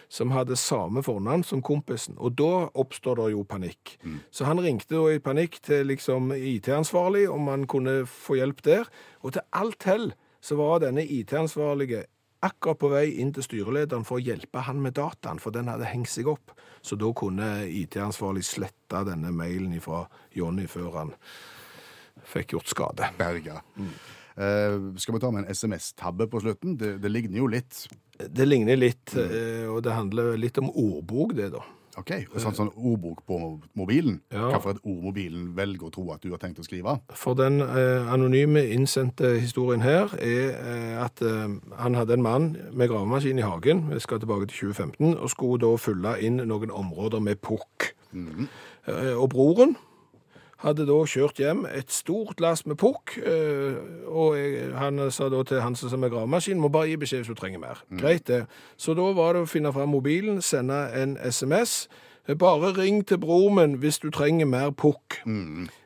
som 0.08 0.30
hadde 0.36 0.56
samme 0.56 1.02
fornavn 1.02 1.42
som 1.44 1.64
kompisen. 1.66 2.14
Og 2.20 2.36
da 2.38 2.70
oppstår 2.78 3.16
det 3.16 3.32
jo 3.32 3.44
panikk. 3.44 3.98
Så 4.30 4.46
han 4.46 4.62
ringte 4.62 4.94
da 4.94 5.10
i 5.10 5.20
panikk 5.20 5.58
til 5.66 5.88
liksom 5.88 6.30
IT-ansvarlig, 6.36 7.28
om 7.30 7.48
han 7.48 7.66
kunne 7.66 8.06
få 8.06 8.38
hjelp 8.38 8.62
der. 8.62 8.86
Og 9.24 9.34
til 9.34 9.42
alt 9.52 9.84
hell 9.84 10.14
så 10.42 10.56
var 10.56 10.84
denne 10.86 11.02
IT-ansvarlige 11.02 12.06
akkurat 12.42 12.80
på 12.82 12.90
vei 12.92 13.06
inn 13.22 13.32
til 13.36 13.46
styrelederen 13.46 14.06
for 14.08 14.20
å 14.20 14.24
hjelpe 14.24 14.64
han 14.66 14.82
med 14.82 14.96
dataen, 14.98 15.42
for 15.42 15.54
den 15.56 15.70
hadde 15.72 15.90
hengt 15.90 16.10
seg 16.12 16.30
opp. 16.32 16.54
Så 16.82 16.98
da 17.00 17.12
kunne 17.18 17.50
IT-ansvarlig 17.70 18.44
slette 18.48 19.04
denne 19.08 19.34
mailen 19.36 19.76
fra 19.84 20.06
Jonny 20.36 20.66
før 20.70 20.98
han 20.98 21.14
fikk 22.28 22.56
gjort 22.58 22.72
skade. 22.72 23.12
Berga. 23.20 23.62
Eh, 24.36 24.78
skal 25.02 25.16
vi 25.16 25.22
ta 25.22 25.32
med 25.32 25.46
en 25.46 25.54
SMS-tabbe 25.54 26.28
på 26.32 26.42
slutten? 26.44 26.78
Det, 26.80 26.96
det 27.04 27.12
ligner 27.12 27.42
jo 27.44 27.50
litt. 27.52 27.86
Det 28.22 28.48
ligner 28.48 28.80
litt, 28.80 29.14
eh, 29.18 29.68
og 29.70 29.82
det 29.86 29.96
handler 29.96 30.36
litt 30.40 30.58
om 30.62 30.70
ordbok, 30.70 31.36
det 31.38 31.52
da. 31.56 31.64
Ok, 32.00 32.12
sånn, 32.40 32.56
sånn 32.56 32.70
ordbok 32.72 33.24
på 33.28 33.38
mobilen. 33.78 34.22
Ja. 34.32 34.54
Et 34.56 34.80
ord 34.80 35.02
mobilen 35.04 35.50
velger 35.58 35.90
å 35.90 35.92
tro 35.92 36.06
at 36.14 36.24
du 36.24 36.30
har 36.32 36.40
tenkt 36.42 36.62
å 36.62 36.66
skrive? 36.66 36.96
For 37.18 37.36
den 37.36 37.60
eh, 37.66 38.08
anonyme 38.14 38.64
innsendte 38.76 39.34
historien 39.42 39.84
her 39.84 40.14
er 40.22 40.56
eh, 40.56 40.96
at 41.04 41.24
eh, 41.26 41.58
han 41.82 42.00
hadde 42.00 42.16
en 42.16 42.26
mann 42.26 42.50
med 42.72 42.92
gravemaskin 42.92 43.42
i 43.42 43.46
hagen, 43.46 43.88
vi 43.92 44.00
skal 44.04 44.22
tilbake 44.24 44.48
til 44.48 44.72
2015, 44.72 45.18
og 45.18 45.34
skulle 45.34 45.62
da 45.66 45.76
fylle 45.82 46.16
inn 46.24 46.40
noen 46.48 46.72
områder 46.72 47.24
med 47.24 47.44
pukk. 47.44 47.92
Eh, 48.16 49.16
og 49.16 49.30
broren 49.34 49.76
hadde 50.62 50.86
da 50.86 50.98
kjørt 51.10 51.42
hjem 51.42 51.66
et 51.70 51.92
stort 51.94 52.42
lass 52.44 52.66
med 52.70 52.78
pukk, 52.82 53.18
eh, 53.18 53.80
og 54.08 54.38
han 54.78 55.02
sa 55.14 55.30
da 55.34 55.42
til 55.48 55.64
han 55.64 55.76
som 55.78 56.04
er 56.06 56.14
gravemaskin, 56.14 56.62
må 56.62 56.70
bare 56.74 56.92
gi 56.92 57.00
beskjed 57.02 57.24
hvis 57.24 57.34
du 57.34 57.40
trenger 57.40 57.62
mer. 57.64 57.82
Greit 58.02 58.28
det. 58.30 58.46
Så 58.78 58.96
da 58.98 59.10
var 59.18 59.36
det 59.36 59.46
å 59.46 59.50
finne 59.50 59.74
fram 59.74 59.94
mobilen, 59.94 60.42
sende 60.46 60.84
en 60.98 61.18
SMS, 61.22 61.88
bare 62.40 62.78
ring 62.78 63.08
til 63.08 63.18
bror 63.18 63.50
min 63.50 63.74
hvis 63.82 64.00
du 64.00 64.10
trenger 64.10 64.46
mer 64.46 64.70
pukk. 64.70 65.22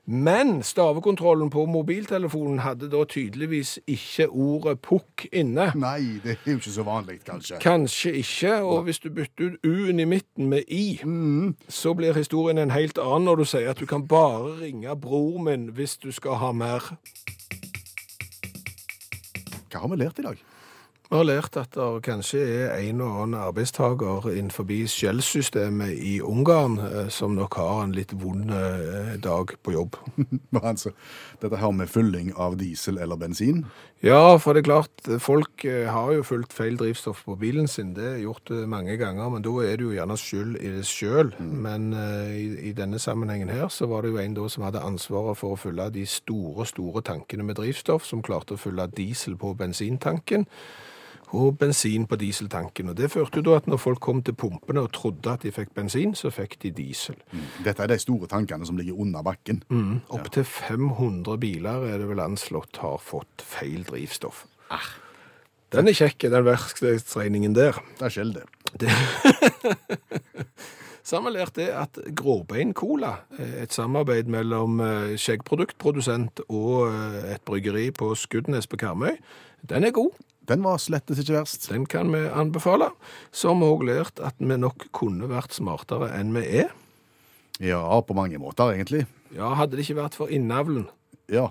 Men 0.06 0.64
stavekontrollen 0.64 1.50
på 1.50 1.66
mobiltelefonen 1.66 2.60
hadde 2.60 2.92
da 2.92 3.04
tydeligvis 3.10 3.80
ikke 3.88 4.30
ordet 4.30 4.80
pukk 4.86 5.26
inne. 5.32 5.72
Nei, 5.76 6.20
det 6.24 6.38
er 6.46 6.52
jo 6.52 6.60
ikke 6.60 6.72
så 6.76 6.86
vanlig, 6.86 7.20
kanskje. 7.26 7.58
Kanskje 7.64 8.14
ikke, 8.22 8.56
og 8.62 8.84
hvis 8.84 9.00
du 9.00 9.10
bytter 9.10 9.46
ut 9.46 9.66
U-en 9.66 10.00
i 10.00 10.06
midten 10.06 10.50
med 10.50 10.64
I, 10.68 11.00
så 11.70 11.94
blir 11.94 12.14
historien 12.14 12.58
en 12.62 12.72
helt 12.72 13.02
annen 13.02 13.26
når 13.26 13.36
du 13.42 13.46
sier 13.50 13.70
at 13.74 13.80
du 13.82 13.86
kan 13.90 14.08
bare 14.08 14.60
ringe 14.62 14.96
bror 15.02 15.42
min 15.42 15.72
hvis 15.74 15.98
du 15.98 16.12
skal 16.12 16.38
ha 16.44 16.52
mer. 16.52 16.94
Hva 19.72 19.82
har 19.82 19.90
vi 19.92 20.04
lært 20.04 20.20
i 20.20 20.28
dag? 20.28 20.38
Vi 21.06 21.14
har 21.20 21.28
lært 21.28 21.58
at 21.62 21.76
det 21.78 22.02
kanskje 22.08 22.40
er 22.42 22.72
en 22.80 23.02
og 23.06 23.18
annen 23.22 23.38
arbeidstaker 23.38 24.26
innenfor 24.32 24.66
Shell-systemet 24.90 25.92
i 25.94 26.16
Ungarn 26.26 26.80
eh, 26.82 27.10
som 27.14 27.36
nok 27.38 27.60
har 27.62 27.84
en 27.84 27.94
litt 27.94 28.16
vond 28.18 28.50
eh, 28.50 29.14
dag 29.22 29.54
på 29.62 29.76
jobb. 29.76 30.00
altså, 30.64 30.96
dette 31.42 31.60
her 31.62 31.72
med 31.78 31.92
fylling 31.94 32.32
av 32.34 32.58
diesel 32.58 32.98
eller 32.98 33.22
bensin. 33.22 33.68
Ja, 34.02 34.38
for 34.42 34.54
det 34.54 34.64
er 34.64 34.68
klart, 34.72 35.08
folk 35.22 35.66
eh, 35.70 35.86
har 35.94 36.10
jo 36.16 36.26
fulgt 36.26 36.56
feil 36.58 36.76
drivstoff 36.82 37.22
på 37.28 37.38
bilen 37.38 37.70
sin. 37.70 37.94
Det 37.94 38.08
er 38.16 38.24
gjort 38.24 38.50
mange 38.66 38.98
ganger, 38.98 39.30
men 39.30 39.46
da 39.46 39.54
er 39.62 39.78
det 39.78 39.86
jo 39.86 39.94
gjerne 39.94 40.18
skyld 40.18 40.58
i 40.58 40.74
det 40.80 40.88
sjøl. 40.90 41.32
Men 41.38 41.94
eh, 41.94 42.34
i, 42.34 42.48
i 42.72 42.74
denne 42.74 42.98
sammenhengen 42.98 43.54
her 43.54 43.70
så 43.70 43.86
var 43.94 44.02
det 44.02 44.16
jo 44.16 44.24
en 44.24 44.40
da 44.42 44.50
som 44.50 44.66
hadde 44.66 44.82
ansvaret 44.82 45.38
for 45.38 45.54
å 45.54 45.62
fylle 45.68 45.86
de 45.94 46.10
store, 46.10 46.66
store 46.66 47.06
tankene 47.06 47.46
med 47.46 47.62
drivstoff, 47.62 48.10
som 48.10 48.26
klarte 48.26 48.58
å 48.58 48.62
fylle 48.66 48.90
diesel 48.98 49.38
på 49.38 49.54
bensintanken. 49.54 50.50
Og 51.34 51.58
bensin 51.58 52.06
på 52.08 52.18
dieseltanken. 52.22 52.90
Og 52.90 52.98
det 52.98 53.10
førte 53.12 53.42
jo 53.42 53.46
da 53.48 53.56
at 53.58 53.68
når 53.68 53.82
folk 53.82 54.00
kom 54.04 54.22
til 54.24 54.36
pumpene 54.38 54.84
og 54.86 54.92
trodde 54.94 55.32
at 55.32 55.44
de 55.44 55.52
fikk 55.52 55.74
bensin, 55.76 56.14
så 56.16 56.30
fikk 56.34 56.60
de 56.62 56.72
diesel. 56.76 57.18
Dette 57.66 57.84
er 57.84 57.92
de 57.92 57.98
store 58.00 58.30
tankene 58.32 58.68
som 58.68 58.78
ligger 58.78 59.00
under 59.02 59.26
bakken. 59.26 59.64
Mm. 59.70 60.04
Opptil 60.14 60.46
500 60.46 61.40
biler 61.42 61.88
er 61.90 62.04
det 62.04 62.12
vel 62.12 62.22
anslått 62.24 62.80
har 62.84 63.02
fått 63.02 63.44
feil 63.46 63.84
drivstoff. 63.88 64.46
Den 65.74 65.90
er 65.90 65.98
kjekk, 65.98 66.30
den 66.32 66.46
verkstedsregningen 66.46 67.56
der. 67.58 67.82
Det 67.98 68.08
er 68.08 68.14
skjell, 68.14 68.36
det. 68.38 68.46
det. 68.80 68.94
Sammenlært 71.06 71.60
er 71.62 71.76
at 71.84 72.00
Gråbein 72.18 72.72
Cola, 72.74 73.12
et 73.38 73.74
samarbeid 73.74 74.30
mellom 74.32 74.80
eh, 74.82 75.12
skjeggproduktprodusent 75.22 76.42
og 76.48 76.88
eh, 76.88 77.36
et 77.36 77.44
bryggeri 77.46 77.92
på 77.94 78.16
Skudenes 78.18 78.66
på 78.66 78.80
Karmøy, 78.82 79.20
den 79.70 79.86
er 79.86 79.94
god. 79.94 80.16
Den 80.50 80.64
var 80.66 80.80
slettes 80.82 81.20
ikke 81.22 81.40
verst. 81.40 81.70
Den 81.72 81.88
kan 81.90 82.12
vi 82.14 82.26
anbefale. 82.30 82.92
Så 83.32 83.52
har 83.52 83.60
vi 83.60 83.70
også 83.70 83.90
lært 83.90 84.24
at 84.24 84.40
vi 84.40 84.58
nok 84.62 84.88
kunne 84.96 85.30
vært 85.32 85.56
smartere 85.58 86.12
enn 86.18 86.34
vi 86.36 86.46
er. 86.64 86.74
Ja, 87.64 87.82
på 88.02 88.16
mange 88.18 88.38
måter, 88.42 88.74
egentlig. 88.74 89.06
Ja, 89.36 89.54
hadde 89.56 89.78
det 89.78 89.86
ikke 89.86 90.02
vært 90.04 90.18
for 90.18 90.32
innavlen. 90.32 90.90
Ja. 91.32 91.50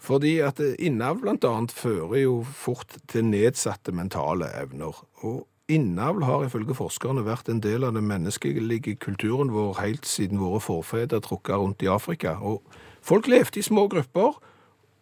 Fordi 0.00 0.38
at 0.42 0.60
innavl 0.80 1.34
annet 1.34 1.74
fører 1.74 2.16
jo 2.22 2.38
fort 2.56 2.96
til 3.10 3.26
nedsatte 3.28 3.92
mentale 3.92 4.48
evner. 4.56 4.96
Og 5.22 5.44
innavl 5.68 6.24
har 6.24 6.46
ifølge 6.46 6.76
forskerne 6.76 7.24
vært 7.26 7.48
en 7.52 7.62
del 7.64 7.84
av 7.84 7.94
den 7.96 8.08
menneskelige 8.08 8.96
kulturen 9.00 9.52
vår 9.54 9.78
helt 9.80 10.08
siden 10.08 10.40
våre 10.42 10.60
forfedre 10.64 11.20
trukket 11.24 11.60
rundt 11.60 11.84
i 11.84 11.92
Afrika. 11.92 12.36
Og 12.40 12.64
folk 13.04 13.28
levde 13.28 13.60
i 13.60 13.64
små 13.64 13.86
grupper, 13.92 14.40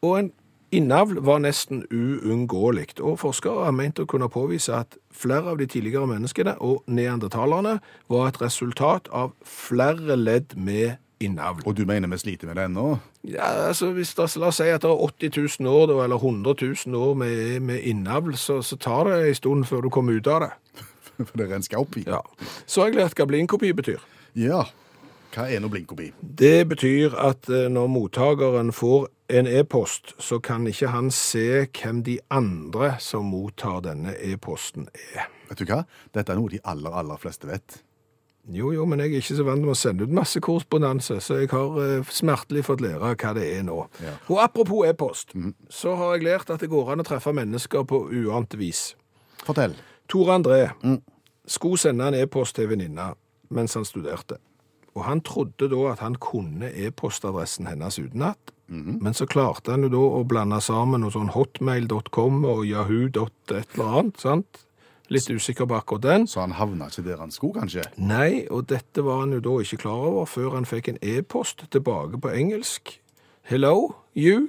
og 0.03 0.18
en 0.18 0.33
innavl 0.72 1.20
var 1.20 1.42
nesten 1.44 1.85
uunngåelig. 1.90 3.00
Og 3.00 3.20
forskere 3.20 3.66
har 3.66 3.76
ment 3.76 4.00
å 4.00 4.08
kunne 4.08 4.30
påvise 4.32 4.74
at 4.74 4.96
flere 5.12 5.52
av 5.52 5.61
de 5.61 5.68
tidligere 5.68 6.08
menneskene 6.08 6.56
og 6.64 6.82
neandertalerne 6.87 7.78
var 8.12 8.28
et 8.30 8.40
resultat 8.42 9.11
av 9.12 9.35
flere 9.44 10.16
ledd 10.16 10.56
med 10.56 10.98
innavl. 11.22 11.62
Og 11.66 11.76
du 11.76 11.85
mener 11.87 12.11
vi 12.11 12.18
sliter 12.18 12.50
med 12.50 12.58
det 12.58 12.66
ennå? 12.70 12.87
Ja, 13.22 13.52
altså 13.68 13.92
hvis 13.94 14.14
det, 14.18 14.26
La 14.40 14.50
oss 14.50 14.58
si 14.58 14.66
at 14.72 14.82
det 14.82 14.90
er 14.90 15.04
80 15.06 15.38
000 15.61 15.70
år, 15.70 15.87
da, 15.92 16.00
eller 16.04 16.16
100 16.16 16.56
000 16.87 16.98
år 16.98 17.14
med, 17.14 17.61
med 17.61 17.87
innavl, 17.87 18.37
så, 18.37 18.62
så 18.62 18.76
tar 18.76 19.11
det 19.11 19.20
en 19.28 19.38
stund 19.38 19.64
før 19.70 19.87
du 19.87 19.90
kommer 19.90 20.18
ut 20.18 20.26
av 20.26 20.46
det. 20.46 20.52
For 21.28 21.38
det 21.38 21.50
rensker 21.52 21.78
opp 21.78 21.96
i. 22.00 22.06
Ja. 22.08 22.22
Så 22.66 22.82
har 22.82 22.90
jeg 22.90 23.02
lært 23.02 23.18
hva 23.20 23.28
blindkopi 23.30 23.72
betyr. 23.76 24.02
Ja. 24.38 24.64
Hva 25.32 25.46
er 25.48 25.62
nå 25.62 25.70
blindkopi? 25.72 26.11
Det 26.20 26.68
betyr 26.68 27.14
at 27.16 27.48
eh, 27.48 27.68
når 27.72 27.88
mottakeren 27.88 28.72
får 28.74 29.06
en 29.33 29.47
e-post, 29.49 30.14
så 30.18 30.38
kan 30.38 30.66
ikke 30.68 30.90
han 30.92 31.11
se 31.11 31.64
hvem 31.66 32.03
de 32.05 32.18
andre 32.31 32.95
som 33.01 33.31
mottar 33.33 33.81
denne 33.87 34.12
e-posten 34.21 34.88
er. 35.14 35.31
Vet 35.49 35.62
du 35.62 35.64
hva? 35.68 35.83
Dette 36.14 36.35
er 36.35 36.40
noe 36.40 36.53
de 36.53 36.61
aller, 36.64 36.92
aller 36.92 37.21
fleste 37.21 37.49
vet. 37.49 37.81
Jo, 38.51 38.73
jo, 38.75 38.85
men 38.90 38.99
jeg 38.99 39.12
er 39.12 39.23
ikke 39.23 39.37
så 39.38 39.45
vant 39.47 39.62
med 39.62 39.71
å 39.71 39.79
sende 39.79 40.03
ut 40.03 40.14
masse 40.14 40.40
korrespondanse, 40.42 41.21
så 41.23 41.38
jeg 41.38 41.51
har 41.53 41.77
eh, 41.79 42.09
smertelig 42.11 42.64
fått 42.66 42.83
lære 42.83 43.12
hva 43.14 43.35
det 43.38 43.45
er 43.55 43.62
nå. 43.66 43.77
Ja. 44.03 44.16
Og 44.35 44.40
apropos 44.42 44.88
e-post, 44.88 45.37
så 45.71 45.95
har 46.01 46.16
jeg 46.16 46.27
lært 46.27 46.51
at 46.51 46.64
det 46.64 46.71
går 46.73 46.90
an 46.92 47.05
å 47.05 47.07
treffe 47.07 47.35
mennesker 47.37 47.87
på 47.87 48.03
uant 48.11 48.57
vis. 48.59 48.92
Fortell. 49.47 49.77
Tore 50.11 50.35
André 50.35 50.62
skulle 51.47 51.79
sende 51.79 52.11
en 52.11 52.18
e-post 52.18 52.59
til 52.59 52.68
venninna 52.73 53.12
mens 53.53 53.77
han 53.79 53.87
studerte. 53.87 54.40
Og 54.97 55.07
han 55.07 55.23
trodde 55.25 55.71
da 55.73 55.85
at 55.92 56.03
han 56.05 56.18
kunne 56.21 56.73
e-postadressen 56.73 57.68
hennes 57.71 57.99
utenat. 57.99 58.52
Men 58.68 59.14
så 59.14 59.27
klarte 59.27 59.75
han 59.75 59.83
jo 59.85 59.90
da 59.92 60.03
å 60.20 60.22
blande 60.29 60.61
sammen 60.64 61.03
noe 61.05 61.12
sånn 61.12 61.33
hotmail.com 61.35 62.44
og 62.48 62.62
yahoo.et 62.66 63.75
eller 63.75 63.98
annet, 63.98 64.20
sant? 64.22 64.62
Litt 65.12 65.29
usikker 65.29 65.68
på 65.68 65.77
akkurat 65.77 66.07
den. 66.07 66.27
Så 66.31 66.40
han 66.40 66.55
havna 66.57 66.88
ikke 66.88 67.05
der 67.05 67.20
han 67.20 67.35
skulle, 67.35 67.61
kanskje? 67.61 67.85
Nei, 68.01 68.46
og 68.48 68.70
dette 68.70 69.05
var 69.05 69.25
han 69.25 69.35
jo 69.37 69.42
da 69.44 69.59
ikke 69.61 69.83
klar 69.85 70.07
over 70.09 70.31
før 70.31 70.57
han 70.57 70.68
fikk 70.68 70.88
en 70.88 71.01
e-post 71.05 71.66
tilbake 71.75 72.20
på 72.22 72.33
engelsk 72.33 72.98
Hello, 73.51 73.96
you. 74.14 74.48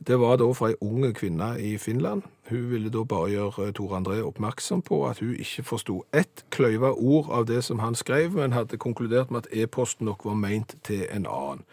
Det 0.00 0.16
var 0.18 0.38
da 0.40 0.48
fra 0.56 0.72
ei 0.72 0.78
ung 0.80 1.04
kvinne 1.14 1.52
i 1.60 1.76
Finland. 1.78 2.24
Hun 2.52 2.68
ville 2.68 2.90
da 2.92 3.00
bare 3.08 3.30
gjøre 3.32 3.66
eh, 3.66 3.72
Tor 3.72 3.94
André 3.96 4.18
oppmerksom 4.20 4.82
på 4.84 4.98
at 5.08 5.22
hun 5.22 5.32
ikke 5.40 5.64
forsto 5.64 6.02
ett 6.12 6.44
kløyva 6.52 6.90
ord 6.92 7.30
av 7.32 7.46
det 7.48 7.62
som 7.64 7.80
han 7.80 7.96
skrev, 7.96 8.36
men 8.36 8.52
hadde 8.52 8.80
konkludert 8.80 9.32
med 9.32 9.46
at 9.46 9.54
e-posten 9.56 10.04
nok 10.10 10.26
var 10.28 10.36
meint 10.36 10.74
til 10.84 11.06
en 11.08 11.24
annen. 11.24 11.64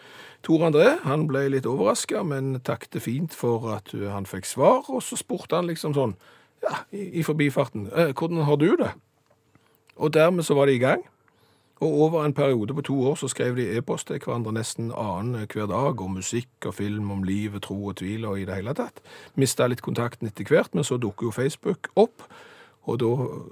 Tor 0.46 0.63
André 0.70 0.94
han 1.04 1.28
ble 1.28 1.50
litt 1.52 1.68
overraska, 1.68 2.24
men 2.24 2.62
takket 2.63 3.02
fint 3.04 3.36
for 3.36 3.68
at 3.76 3.92
uh, 3.92 4.08
han 4.13 4.30
fikk 4.30 4.48
svar, 4.48 4.88
og 4.88 5.04
så 5.04 5.20
spurte 5.20 5.60
han 5.60 5.68
liksom 5.68 5.98
sånn, 5.98 6.15
ja, 6.63 6.78
i, 6.96 7.20
i 7.20 7.28
forbifarten, 7.28 7.89
eh, 7.92 8.13
hvordan 8.15 8.48
har 8.48 8.60
du 8.62 8.70
det? 8.80 8.94
Og 10.00 10.13
dermed 10.15 10.48
så 10.48 10.56
var 10.56 10.72
de 10.72 10.78
i 10.80 10.84
gang. 10.84 11.04
Og 11.80 12.02
over 12.04 12.26
en 12.26 12.34
periode 12.34 12.74
på 12.76 12.82
to 12.82 12.98
år 13.08 13.15
så 13.15 13.30
skrev 13.32 13.56
de 13.56 13.70
e-post 13.78 14.08
til 14.08 14.20
hverandre 14.20 14.52
nesten 14.52 14.92
annen 14.92 15.48
hver 15.48 15.70
dag, 15.72 16.02
om 16.02 16.18
musikk 16.20 16.68
og 16.68 16.76
film, 16.76 17.12
om 17.12 17.24
livet, 17.24 17.63
tro 17.63 17.78
og 17.92 17.96
tvil 18.02 18.26
og 18.28 18.39
i 18.42 18.46
det 18.46 18.60
hele 18.60 18.76
tatt. 18.76 19.00
Mista 19.39 19.68
litt 19.68 19.84
kontakten 19.86 20.28
etter 20.28 20.48
hvert, 20.50 20.76
men 20.76 20.84
så 20.84 21.00
dukker 21.00 21.30
jo 21.30 21.36
Facebook 21.36 21.88
opp. 21.96 22.28
Og 22.89 22.98
da 23.00 23.10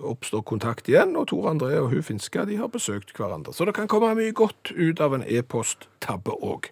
oppstår 0.09 0.41
kontakt 0.49 0.87
igjen, 0.89 1.13
og 1.19 1.27
Tor 1.29 1.51
André 1.51 1.75
og 1.77 1.91
hun 1.91 2.03
finska 2.03 2.45
de 2.49 2.57
har 2.57 2.71
besøkt 2.73 3.13
hverandre. 3.15 3.53
Så 3.53 3.67
det 3.67 3.75
kan 3.77 3.87
komme 3.91 4.15
mye 4.17 4.33
godt 4.35 4.71
ut 4.73 5.01
av 5.03 5.13
en 5.13 5.23
e-post-tabbe 5.27 6.33
òg. 6.41 6.71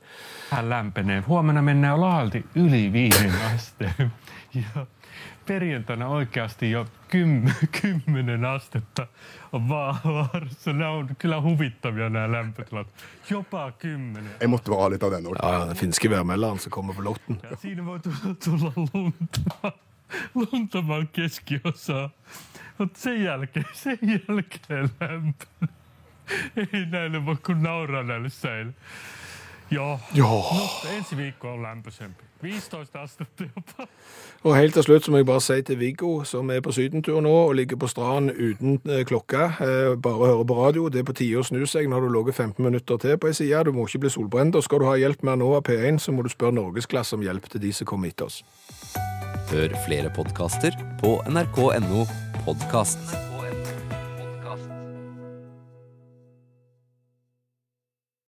Vähän 0.51 0.69
lämpenee. 0.69 1.23
Huomenna 1.27 1.61
mennään 1.61 2.01
laalti 2.01 2.43
yli 2.55 2.89
viiden 2.93 3.31
asteen. 3.55 4.11
Ja 4.53 4.85
perjantaina 5.45 6.07
oikeasti 6.07 6.71
jo 6.71 6.85
kym, 7.07 7.49
kymmenen 7.81 8.45
astetta 8.45 9.07
on 9.51 9.69
vaan 9.69 9.95
vaarassa. 10.03 10.73
Nämä 10.73 10.91
on 10.91 11.15
kyllä 11.19 11.41
huvittavia 11.41 12.09
nämä 12.09 12.31
lämpötilat. 12.31 12.87
Jopa 13.29 13.71
kymmenen. 13.71 14.31
Bare 14.39 14.81
ha 14.81 14.89
litt 14.89 15.03
av 15.03 15.11
den 15.11 15.25
òg. 15.25 15.35
Ja, 15.43 15.65
den 15.67 15.75
finske 15.75 16.09
værmelderen 16.09 16.59
som 16.59 16.71
kommer 16.71 16.93
på 16.93 17.03
lotten. 17.03 17.39
Ja 17.43 17.57
siinä 17.57 17.85
voi 17.85 17.99
tulla, 17.99 18.35
tulla 18.43 18.71
lunta, 18.93 19.71
luntamaan 20.35 21.07
keskiosaa. 21.07 22.09
Mutta 22.77 22.99
sen 22.99 23.23
jälkeen, 23.23 23.65
sen 23.73 23.99
jälkeen 24.01 24.89
lämpö. 24.99 25.45
Ei 26.57 26.85
näille 26.85 27.25
voi 27.25 27.35
kun 27.35 27.63
nauraa 27.63 28.03
näille 28.03 28.29
säille. 28.29 28.73
Joo. 29.71 29.99
Joo. 30.13 30.41
No, 30.53 30.69
ensi 30.97 31.17
viikko 31.17 31.53
on 31.53 31.63
lämpöisempi. 31.63 32.23
15 32.41 33.01
astetta 33.01 33.43
jopa. 33.43 33.87
Og 34.43 34.57
helt 34.57 34.73
til 34.73 34.83
slutt 34.83 35.05
så 35.05 35.11
må 35.11 35.17
jeg 35.17 35.25
bare 35.25 35.41
si 35.41 35.61
til 35.65 35.79
Viggo, 35.79 36.23
som 36.23 36.49
er 36.53 36.61
på 36.61 36.71
sydentur 36.71 37.21
nå 37.21 37.33
og 37.47 37.55
ligger 37.55 37.79
på 37.81 37.87
stranden 37.87 38.35
uten 38.35 38.79
eh, 38.85 39.05
klokke, 39.05 39.43
eh, 39.65 39.95
bare 39.97 40.29
hører 40.29 40.43
på 40.43 40.59
radio, 40.65 40.89
det 40.89 41.01
er 41.01 41.07
på 41.07 41.17
tide 41.17 41.41
å 41.41 41.45
snu 41.47 41.65
seg 41.65 41.89
når 41.89 42.05
du 42.05 42.13
logger 42.13 42.33
15 42.33 42.63
minutter 42.65 43.01
til 43.01 43.17
på 43.17 43.31
ei 43.31 43.33
side. 43.33 43.63
Du 43.65 43.73
må 43.73 43.87
ikke 43.87 44.05
bli 44.05 44.13
solbrent. 44.13 44.55
Og 44.55 44.63
skal 44.63 44.83
du 44.83 44.89
ha 44.89 44.95
hjelp 45.01 45.23
med 45.25 45.41
nå 45.41 45.51
av 45.57 45.65
P1, 45.65 45.97
så 45.99 46.13
må 46.13 46.25
du 46.25 46.29
spørre 46.29 46.59
Norgesklasse 46.59 47.17
om 47.17 47.25
hjelp 47.25 47.49
til 47.49 47.65
de 47.65 47.73
som 47.73 47.89
kommer 47.89 48.13
etter 48.13 48.29
oss. 48.29 48.43
Hør 49.49 49.73
flere 49.85 50.13
podkaster 50.13 50.77
på 51.01 51.17
nrk.no 51.29 52.05
podkast. 52.45 53.34